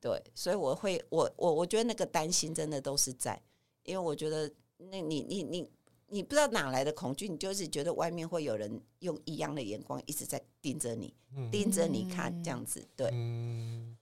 [0.00, 3.40] 对，所以我会我我我觉得那个担心真的都是在，
[3.84, 5.70] 因为我觉得那你你你。
[6.06, 13.96] 你不知道哪来的恐惧，你就是觉得外面会有人用异样的眼光一直在盯着你，嗯、盯着你看这样子，对，嗯，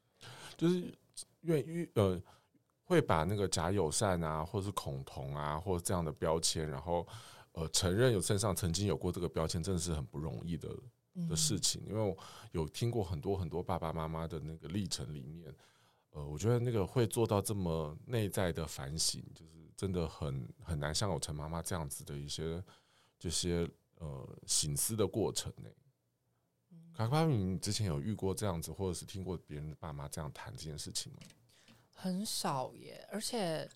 [0.57, 0.92] 就是
[1.42, 2.20] 愿意呃，
[2.84, 7.07] 会把那个假友善啊，或是恐同啊，或者这样的标签，然后
[7.53, 10.68] 呃，承认有身上曾经有过这个标签，真的是很不容易的
[11.28, 11.82] 的事情。
[11.86, 12.16] 因为我
[12.53, 15.55] 有听过很多很多爸爸妈妈的那个历程里面，
[16.11, 19.53] 呃，我觉得那个会做到这么内在的反省，就是。
[19.74, 22.62] 真的很很难像我陈妈妈这样子的一些
[23.18, 25.68] 这些呃醒思的过程呢。
[26.94, 31.18] 卡卡，你之前有遇过这样子，或者是听过别人的爸妈这样谈这件事情吗？
[31.90, 33.68] 很少耶，而且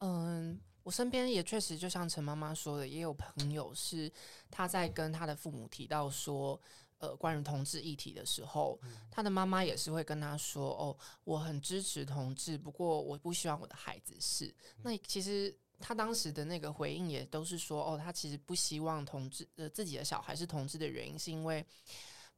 [0.00, 4.08] 嗯，我身边也确实就像陈妈妈说的，也有朋友是
[4.52, 6.60] 他在跟他的父母提到说。
[6.98, 8.80] 呃，关于同志议题的时候，
[9.10, 14.50] 他的妈妈也是会跟他说：“哦，我很支持同志，不过我不希望我的孩子是。”
[14.82, 21.62] 那其实他当时的那个回应也都是说：“哦，他其实不希望同志呃自己的小孩是同志的原因，是因为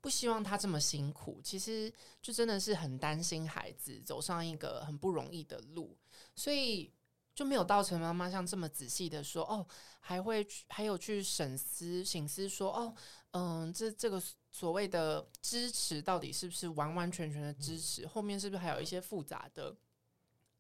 [0.01, 1.41] 不希望他这么辛苦。
[1.45, 1.91] 其实
[2.21, 5.97] 就真的是很担心孩子走上一个很不容易的路，
[6.35, 6.93] 所以
[7.39, 9.65] 就没有到陈妈妈像这么仔细的说哦，
[10.01, 12.95] 还会还有去审思、省思说哦，
[13.33, 14.21] 嗯，这这个。”
[14.51, 18.07] 所谓的支持到底是不是完完全全的支持？
[18.07, 19.77] 后面是不是还有一些复杂的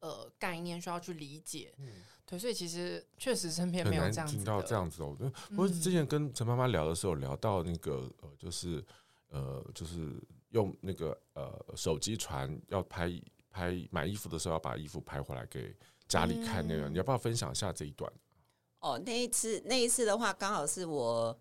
[0.00, 1.74] 呃概念需要去理解？
[1.78, 1.88] 嗯，
[2.26, 5.16] 对，所以其实确实身边没有这样子听到这样子哦。
[5.48, 8.84] 不过之前跟陈妈妈聊的时候，聊到那个呃，就是
[9.30, 10.14] 呃，就是
[10.50, 13.10] 用那个呃手机传要拍
[13.50, 15.74] 拍买衣服的时候，要把衣服拍回来给
[16.08, 18.10] 家里看那个，嗯，你要不要分享一下这一段？
[18.80, 21.38] 哦，那一次那一次的话，刚好是我。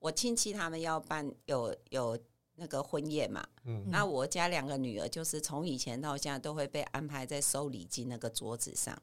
[0.00, 2.18] 我亲戚他们要办有有
[2.56, 9.02] 那个婚宴嘛，嗯，那我家两个女儿就是从以前到现在都会被安排在收礼金那个桌子上，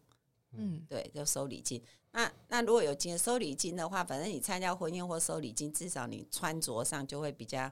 [0.52, 1.82] 嗯，对，就收礼金。
[2.12, 7.72] 那那如果有金收礼金的话，反正你参加婚宴或收礼金，至少你穿着上就会比较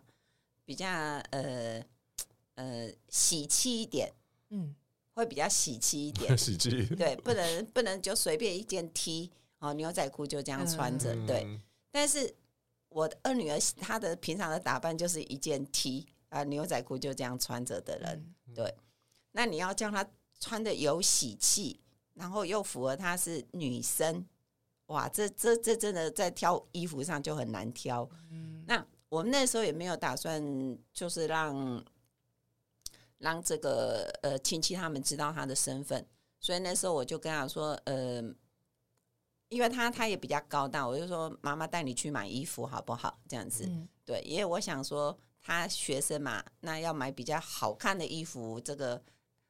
[0.65, 0.89] 比较
[1.29, 1.85] 呃
[2.55, 4.11] 呃喜气一点，
[4.49, 4.73] 嗯，
[5.19, 11.59] 会比较喜气一点， 喜气，对，不能不能就随便一件 T 哦牛仔裤就这样穿着，嗯，对，
[11.91, 12.35] 但是。
[12.91, 18.75] 我的二女儿，她的平常的打扮就是一件 T 啊牛仔裤就这样穿着的人，对。
[19.33, 20.03] 那你要叫她
[20.39, 21.79] 穿的有喜气，
[22.15, 24.25] 然后又符合她是女生，
[24.87, 28.09] 哇，这这这真的在挑衣服上就很难挑。
[28.65, 30.43] 那我们那时候也没有打算，
[30.91, 31.85] 就是让
[33.19, 36.05] 让这个呃亲戚他们知道他的身份，
[36.39, 38.23] 所以那时候我就跟他说，呃。
[39.51, 43.19] 因为他他也比较高大，我就说妈妈带你去买衣服好不好？
[43.27, 49.01] 这样子，嗯、对，因为我想说他学生嘛，那要买比较好看的衣服，这个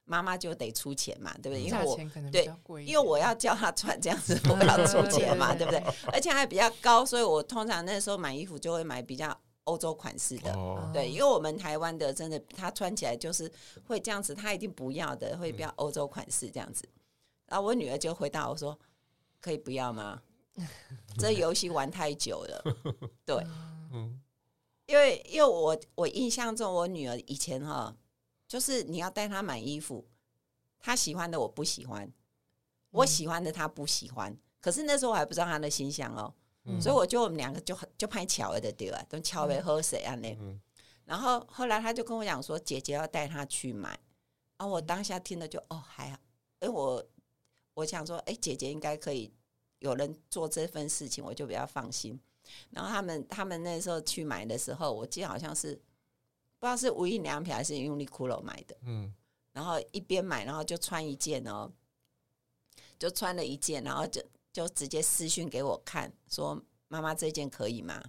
[0.05, 1.61] 妈妈就得出钱嘛，对不对？
[1.61, 1.97] 因为我
[2.31, 5.83] 对因为我要叫他穿这样子，我要出钱嘛， 对不对？
[6.13, 10.53] 而且还比较高，所以我通常那时候买衣服就会买比较欧洲款式的。
[10.53, 13.51] 哦，对，因为我们台湾的真的，他穿起来就是
[13.85, 16.87] 会这样子，他一定不要的，会比较欧洲款式这样子。
[17.47, 18.77] 然后我女儿就回答我说
[19.41, 20.21] ：“可以不要吗？
[21.17, 22.63] 这游戏玩太久了。”
[23.25, 23.43] 对，
[23.91, 24.21] 嗯
[24.85, 27.95] 因为因为我我印象中，我女儿以前哈，
[28.47, 30.07] 就是你要带她买衣服，
[30.79, 32.11] 她喜欢的我不喜欢，
[32.89, 34.35] 我喜欢的她不喜欢。
[34.59, 36.33] 可是那时候我还不知道她的心想哦，
[36.69, 39.03] 嗯所以我觉得我们两个就很就拍巧了的对吧？
[39.09, 40.33] 都巧为喝水啊那？
[40.39, 40.59] 嗯
[41.05, 43.99] 然后后来他就跟我讲说，姐姐要带他去买。
[44.57, 46.19] 啊，我当下听了就哦还好，
[46.61, 47.03] 因为我
[47.73, 49.33] 我想说，哎，姐姐应该可以
[49.79, 52.19] 有人做这份事情，我就比较放心。
[52.69, 55.73] 然后他们他们那时候去买的时候，我记得好像是
[56.59, 58.75] 不知道是无印良品还是 Uniqlo 买的。
[58.83, 59.13] 嗯
[59.51, 61.71] 然后一边买，然后就穿一件哦，
[62.99, 64.21] 就穿了一件，然后就
[64.51, 68.01] 就直接私讯给我看，说妈妈这件可以吗？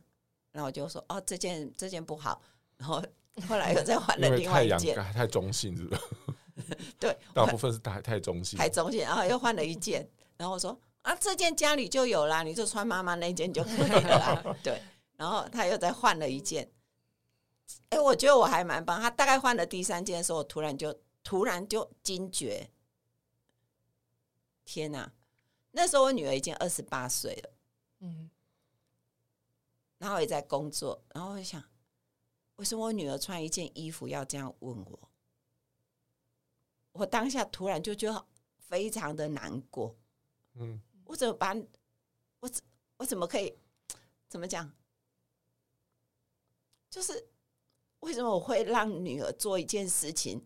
[0.53, 2.43] 然后我就说哦，这件这件不好。
[2.77, 3.03] 然后
[3.49, 6.03] 后来又再换了另外一件，太中性，是不是？
[6.99, 14.57] 对， 大部分是太太中性，太中性，然后又换了一件，然后我说啊，这件家里就有啦，你就穿妈妈那件就可以了啦。
[14.65, 14.83] 对，
[15.17, 16.71] 然后他又再换了一件，
[17.91, 19.01] 哎，我觉得我还蛮棒。
[19.01, 22.71] 他大概换了第三件的时候，我突然就突然就惊觉，
[24.65, 25.13] 天哪！
[25.73, 27.51] 那时候我女儿已经二十八岁了，
[28.01, 28.31] 嗯，
[29.99, 31.63] 然后也在工作，然后我想，
[32.57, 35.11] 为什么我女儿穿一件衣服要这样问我？
[36.93, 38.27] 我当下突然就觉得
[38.59, 39.97] 非常的难过。
[40.55, 41.55] 嗯我怎么把
[42.41, 42.63] 我怎
[42.97, 43.57] 我怎么可以
[44.29, 44.71] 怎么讲？
[46.91, 47.29] 就是
[48.01, 50.45] 为什么我会让女儿做一件事情，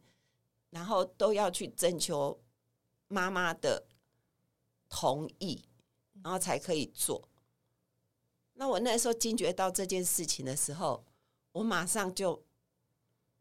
[0.68, 2.42] 然后都要去征求
[3.08, 3.86] 妈妈的
[4.96, 5.60] 同意，
[6.22, 7.28] 然后才可以做？
[8.52, 11.04] 那我那时候惊觉到这件事情的时候，
[11.50, 12.40] 我马上就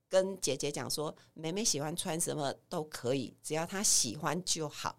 [0.10, 4.98] 跟姐姐讲说：“妹妹喜欢穿什么都可以，只要她喜欢就好。”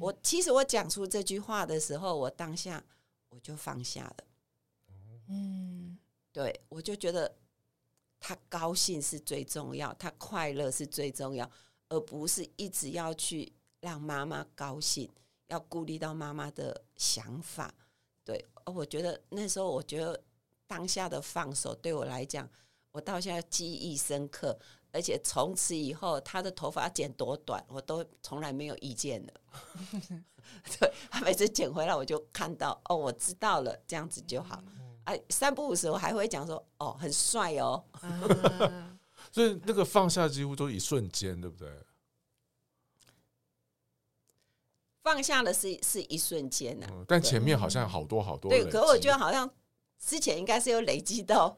[0.00, 2.82] 我其实我讲出这句话的时候，我当下
[3.28, 4.16] 我就放下了。
[5.28, 5.98] 嗯，
[6.32, 7.36] 对我就觉得
[8.18, 11.50] 她高兴是最重要，她快乐是最重要，
[11.90, 15.10] 而不是一直要去让妈妈高兴，
[15.50, 17.72] 要顾虑到妈妈的想法。
[18.24, 20.20] 对，而我觉得那时候，我觉得
[20.66, 22.48] 当下的放手对我来讲，
[22.92, 24.58] 我到现在记忆深刻。
[24.92, 29.32] 而且从此以后，他的头发剪多短，我都从来没有意见了。
[30.80, 34.60] 对，他每次剪回来，我就看到哦，我知道了，这样子就好。
[35.04, 37.84] 哎，三不五时我还会讲说哦，很帅哦。
[37.92, 38.98] 啊
[39.30, 41.70] 所以那个放下几乎都一瞬间，对不对？
[45.02, 49.48] 放下的是是一瞬间呐、嗯，但前面好像好多好多对，可我觉得好像
[49.98, 51.56] 之前应该是有累积到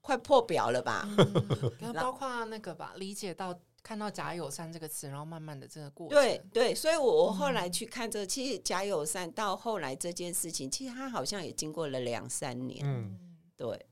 [0.00, 1.08] 快破表了吧？
[1.78, 12.84] 然后包括那个吧，理解到看到“假友善”这个词，然后慢慢的这个过程，对对，所以我我后来去看这个，其实假友善到后来这件事情，其实他好像也经过了两三年。
[12.84, 13.18] 嗯。
[13.56, 13.86] 对，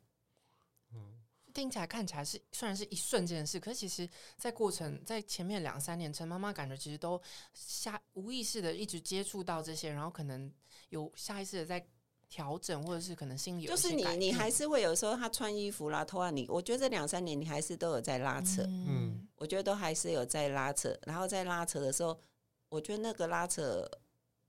[1.57, 7.19] 听起来看起来是虽然是一瞬间的事，可是其实，在过程在前面两三年，陈妈妈感觉其实都
[7.55, 10.53] 下无意识的一直接触到这些，然后可能
[10.91, 11.83] 有下意识的在
[12.29, 22.21] 调整，或者是可能心里有就是你你还是会有时候他穿衣服啦、偷啊，你我觉得这两三年你还是都有在拉扯，嗯我觉得都还是有在拉扯，然后在拉扯的时候，
[22.69, 23.91] 我觉得那个拉扯，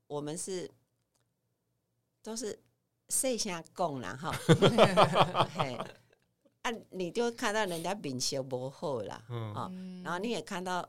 [0.08, 0.70] 我们是
[2.22, 2.60] 都是
[3.08, 4.32] 剩下供了哈，
[5.55, 5.78] 嘿，
[6.72, 9.53] 啊，你就看到人家品行不好啦，嗯。
[9.53, 10.03] 啊，嗯。
[10.03, 10.88] 然后你也看到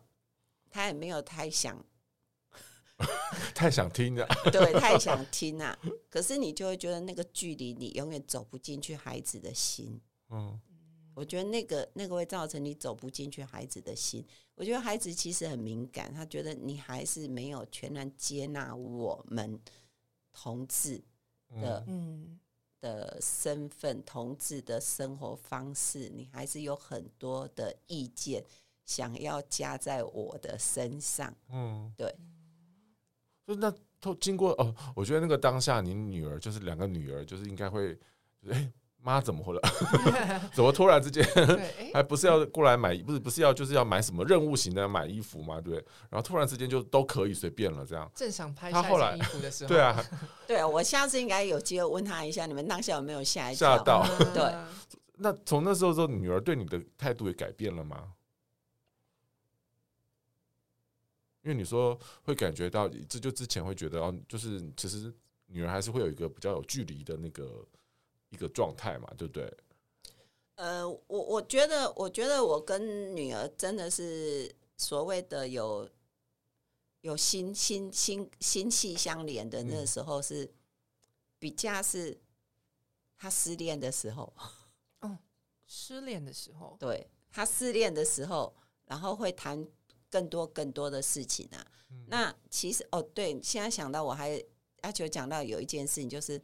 [0.71, 1.85] 他也没有太想，
[3.55, 5.79] 太想听的， 对，太想听啊，
[6.11, 10.01] 可是你就会觉得那个距离，你永远走不进去孩子的心。
[10.31, 10.61] 嗯。
[11.15, 14.25] 我觉得那个那个会造成你走不进去孩子的心。
[14.55, 19.61] 我觉得孩子其实很敏感，他觉得你还是没有全然接纳我们
[20.33, 21.03] 同志
[21.61, 22.39] 的、嗯
[22.81, 28.45] 的身份、同志的生活方式，你还是有很多的意见
[28.85, 31.35] 想要加在我的身上。
[31.51, 32.15] 嗯，对。
[33.47, 37.95] 所以那都经过哦，我觉得那个当下，你女儿就是两个女儿，就是应该会，
[38.43, 39.61] 就是哎，妈怎么回来？
[40.53, 41.25] 怎么突然之间
[41.95, 42.97] 还不是要过来买？
[42.99, 45.61] 不是不是要就是要买什么任务型的买衣服嘛？
[45.61, 45.77] 对？
[46.11, 48.11] 然后突然之间就都可以随便了，这样。
[48.15, 50.05] 正想拍下他后来一件衣服的时候， 对啊，
[50.47, 53.77] 对，我下次应该有机会问他一下，你们当下有没有吓一跳？
[53.77, 53.99] 吓到。
[53.99, 54.55] 啊对
[55.21, 58.13] 那从那时候之后，女儿对你的态度也改变了吗？
[61.43, 65.13] 因为你说会感觉到，这就之前会觉得哦，就是其实
[65.47, 67.65] 女儿还是会有一个比较有距离的那个
[68.31, 69.57] 一个状态嘛，对不对？
[70.57, 75.89] 呃，我我觉得，我觉得我跟女儿真的是所谓的有
[77.03, 80.53] 有心心心心气相连的那个时候，是
[81.39, 82.21] 比较是
[83.17, 84.33] 她失恋的时候。
[85.01, 85.19] 哦，
[85.65, 88.53] 失恋的时候，对，她失恋的时候，
[88.85, 89.65] 然后会谈
[90.11, 91.65] 更多更多的事情啊。
[91.91, 94.45] 嗯、那其实哦，对，现在想到我还
[94.81, 96.43] 阿球讲到有一件事情，就是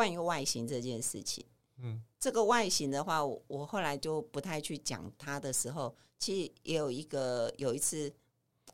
[0.00, 1.44] 关于外形这件事情。
[1.76, 8.08] 嗯，这个外形的话，我后来就不太去讲他的时候，其实也有一个有一次
[8.64, 8.72] 不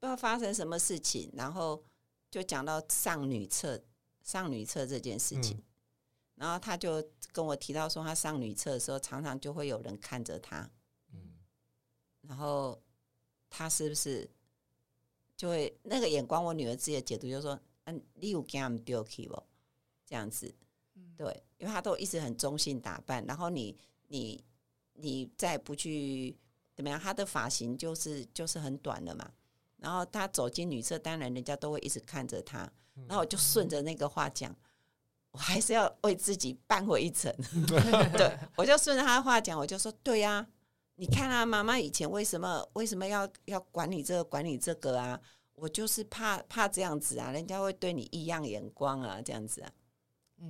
[0.00, 1.84] 知道发生什么事情，然后
[2.30, 3.84] 就讲到上女厕
[4.22, 5.64] 上女厕这件事情，嗯、
[6.36, 10.70] 然后他就跟我提到说，他上女厕的时候，常常就会有人看着他，
[11.12, 11.34] 嗯，
[12.22, 12.80] 然后
[13.50, 14.26] 他是不是
[15.36, 16.42] 就会那个眼光？
[16.42, 19.42] 我女儿自己的解读就是说，嗯，你有给他们丢弃不？
[20.10, 20.54] 这样子。
[21.16, 23.74] 对，因为他都一直很中性打扮，然后你
[24.08, 24.44] 你
[24.94, 26.36] 你再不去
[26.74, 29.30] 怎么样，他的发型就是就是很短的嘛。
[29.76, 32.70] 然后他走进女厕，当然人家都会一直看着他。
[33.06, 34.54] 然后我就顺着那个话讲，
[35.30, 37.34] 我还是要为自己扳回一城。
[38.18, 40.46] 对，我就顺着他的话讲，我就说对呀、啊，
[40.96, 45.18] 你看啊，妈妈以前为什么为什么要要管你这个管你这个啊？
[45.54, 49.70] 我就是怕怕这样子啊，人家会对你异样眼光啊，这样子啊，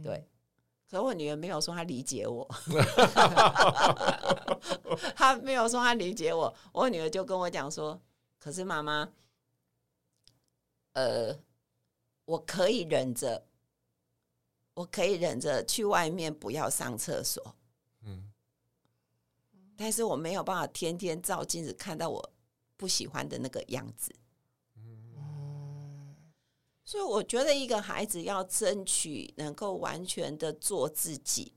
[0.03, 0.27] 对。
[0.91, 2.45] 可是我女儿没有说她理解我，
[5.15, 6.53] 她没有说她理解我。
[6.73, 8.03] 我女儿就跟我讲说
[8.41, 9.09] ：“可是妈妈，
[10.95, 11.39] 呃，
[12.25, 13.47] 我可以忍着，
[14.75, 17.55] 我可以忍着去外面不要上厕所，
[18.03, 18.33] 嗯，
[19.77, 22.33] 但是我没有办法天天照镜子看到我
[22.77, 24.13] 不喜欢的那个样子。”
[26.91, 31.55] 所以我觉得一个孩子要争取能够完全的做自己，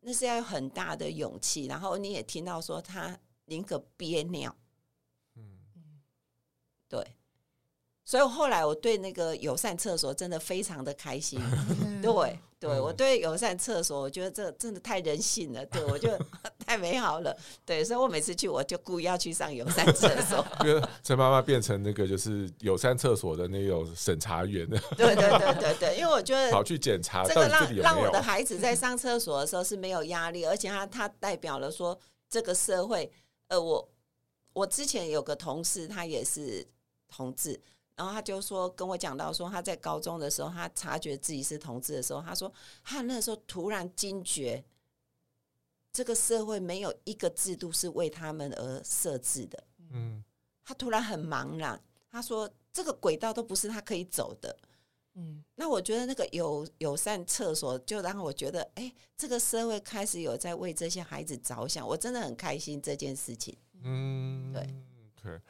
[0.00, 1.66] 那是要有很大的勇气。
[1.66, 4.56] 然后你也听到说他宁可憋尿，
[5.36, 6.02] 嗯，
[6.88, 7.14] 对。
[8.12, 11.40] 所以后来我对那个友善厕所真的非常的开心，
[12.02, 12.38] 对。
[12.60, 15.66] 对，我对友善厕所，我觉得这真的太人性了。
[15.66, 16.10] 对，我就
[16.64, 17.36] 太美好了。
[17.64, 20.46] 对，所以我每次去，我就故意要去上友善厕所。
[20.64, 24.78] 因为陈妈妈变成那个就是友善厕所的那种审查员了。
[24.96, 31.98] 对对对对对，因为我觉得跑去检查，这个让让我的孩子在上厕所的时候是没有压力，而且他他代表了说
[32.28, 33.10] 这个社会。
[33.48, 33.88] 呃，我
[34.52, 36.64] 我之前有个同事，他也是
[37.08, 37.60] 同志。
[37.94, 44.64] 然后他就说跟我讲到说他在高中的时候，他察觉自己是同志的时候，他说他那时候突然惊觉，
[45.92, 49.64] 这个社会没有一个制度是为他们而设置的。
[49.90, 50.24] 嗯，
[50.64, 51.80] 他突然很茫然，
[52.10, 54.56] 他说这个轨道都不是他可以走的。
[55.14, 63.54] 嗯，那我觉得那个友友善厕所就让我觉得，哎，这个社会开始有在为这些孩子着想，我真的很开心这件事情。
[63.82, 64.62] 嗯，对
[65.18, 65.40] ，OK，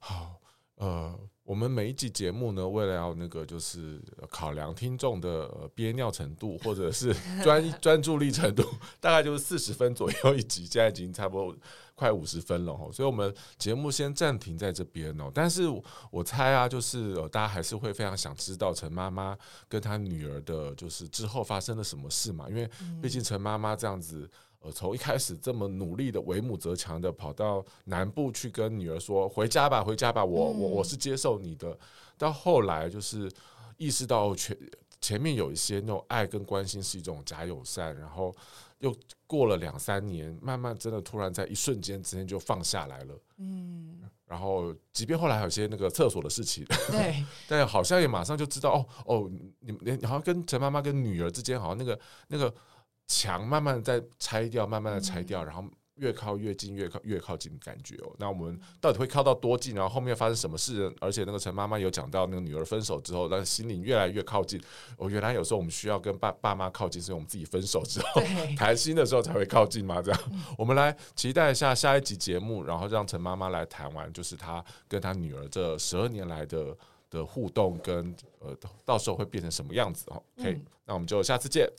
[0.00, 0.40] 好，
[0.76, 1.18] 呃。
[1.44, 4.00] 我们每一集节目呢，为了要那个就是
[4.30, 7.14] 考量听众的憋尿程度，或者是
[7.44, 8.64] 专专注力程度，
[8.98, 11.54] 大概就是四十分左右一集，现在已经差不多
[11.94, 12.88] 快五十分了哦。
[12.90, 15.30] 所以，我们节目先暂停在这边哦。
[15.34, 15.64] 但是
[16.10, 19.36] 我猜啊，就是大家还是会非常想知道陈妈妈
[19.68, 22.48] 跟她女儿的，就是之后发生了什么事嘛？
[22.48, 22.66] 因为
[23.02, 24.26] 毕竟陈妈妈这样子。
[24.64, 31.78] 呃，从一开始这么努力的为母则强的跑到南部去跟女儿说回家吧，回家吧，我我我是接受你的。
[32.16, 33.30] 到后来就是
[33.76, 34.56] 意识到前
[35.02, 38.34] 前面有一些那种爱跟关心是一种假友善，然后
[38.78, 38.96] 又
[39.26, 43.14] 过了两三年，慢慢真的突然在一瞬间之间就放下来了。
[43.36, 52.54] 嗯，然后即便后来还有些那个厕所的事情，对， 但好像也马上就知道哦哦，你你好像跟陈妈妈跟女儿之间好像那个那个。
[53.06, 55.64] 墙慢慢的在拆掉，慢慢的拆掉，然后
[55.96, 58.12] 越靠越近，越靠越靠近的感觉哦。
[58.18, 59.74] 那我们到底会靠到多近？
[59.74, 60.92] 然后后面发生什么事？
[61.00, 64.60] 而且那个陈妈妈有讲到，那个女儿分手之后，但心灵越来越靠近。
[64.96, 68.20] 哦，原来有时候我们需要跟爸爸妈靠近，是我们自己分手之后
[68.56, 70.02] 谈 心的时候才会靠近嘛？
[70.02, 70.20] 这样，
[70.58, 76.76] 我们来期待一下下一集节目，然后让陈妈妈来谈完，就是她跟她女儿这十二年来的
[77.08, 78.52] 的互动跟呃，
[78.84, 81.70] 到时候会变成什么样子哦？OK，那我们就下次见。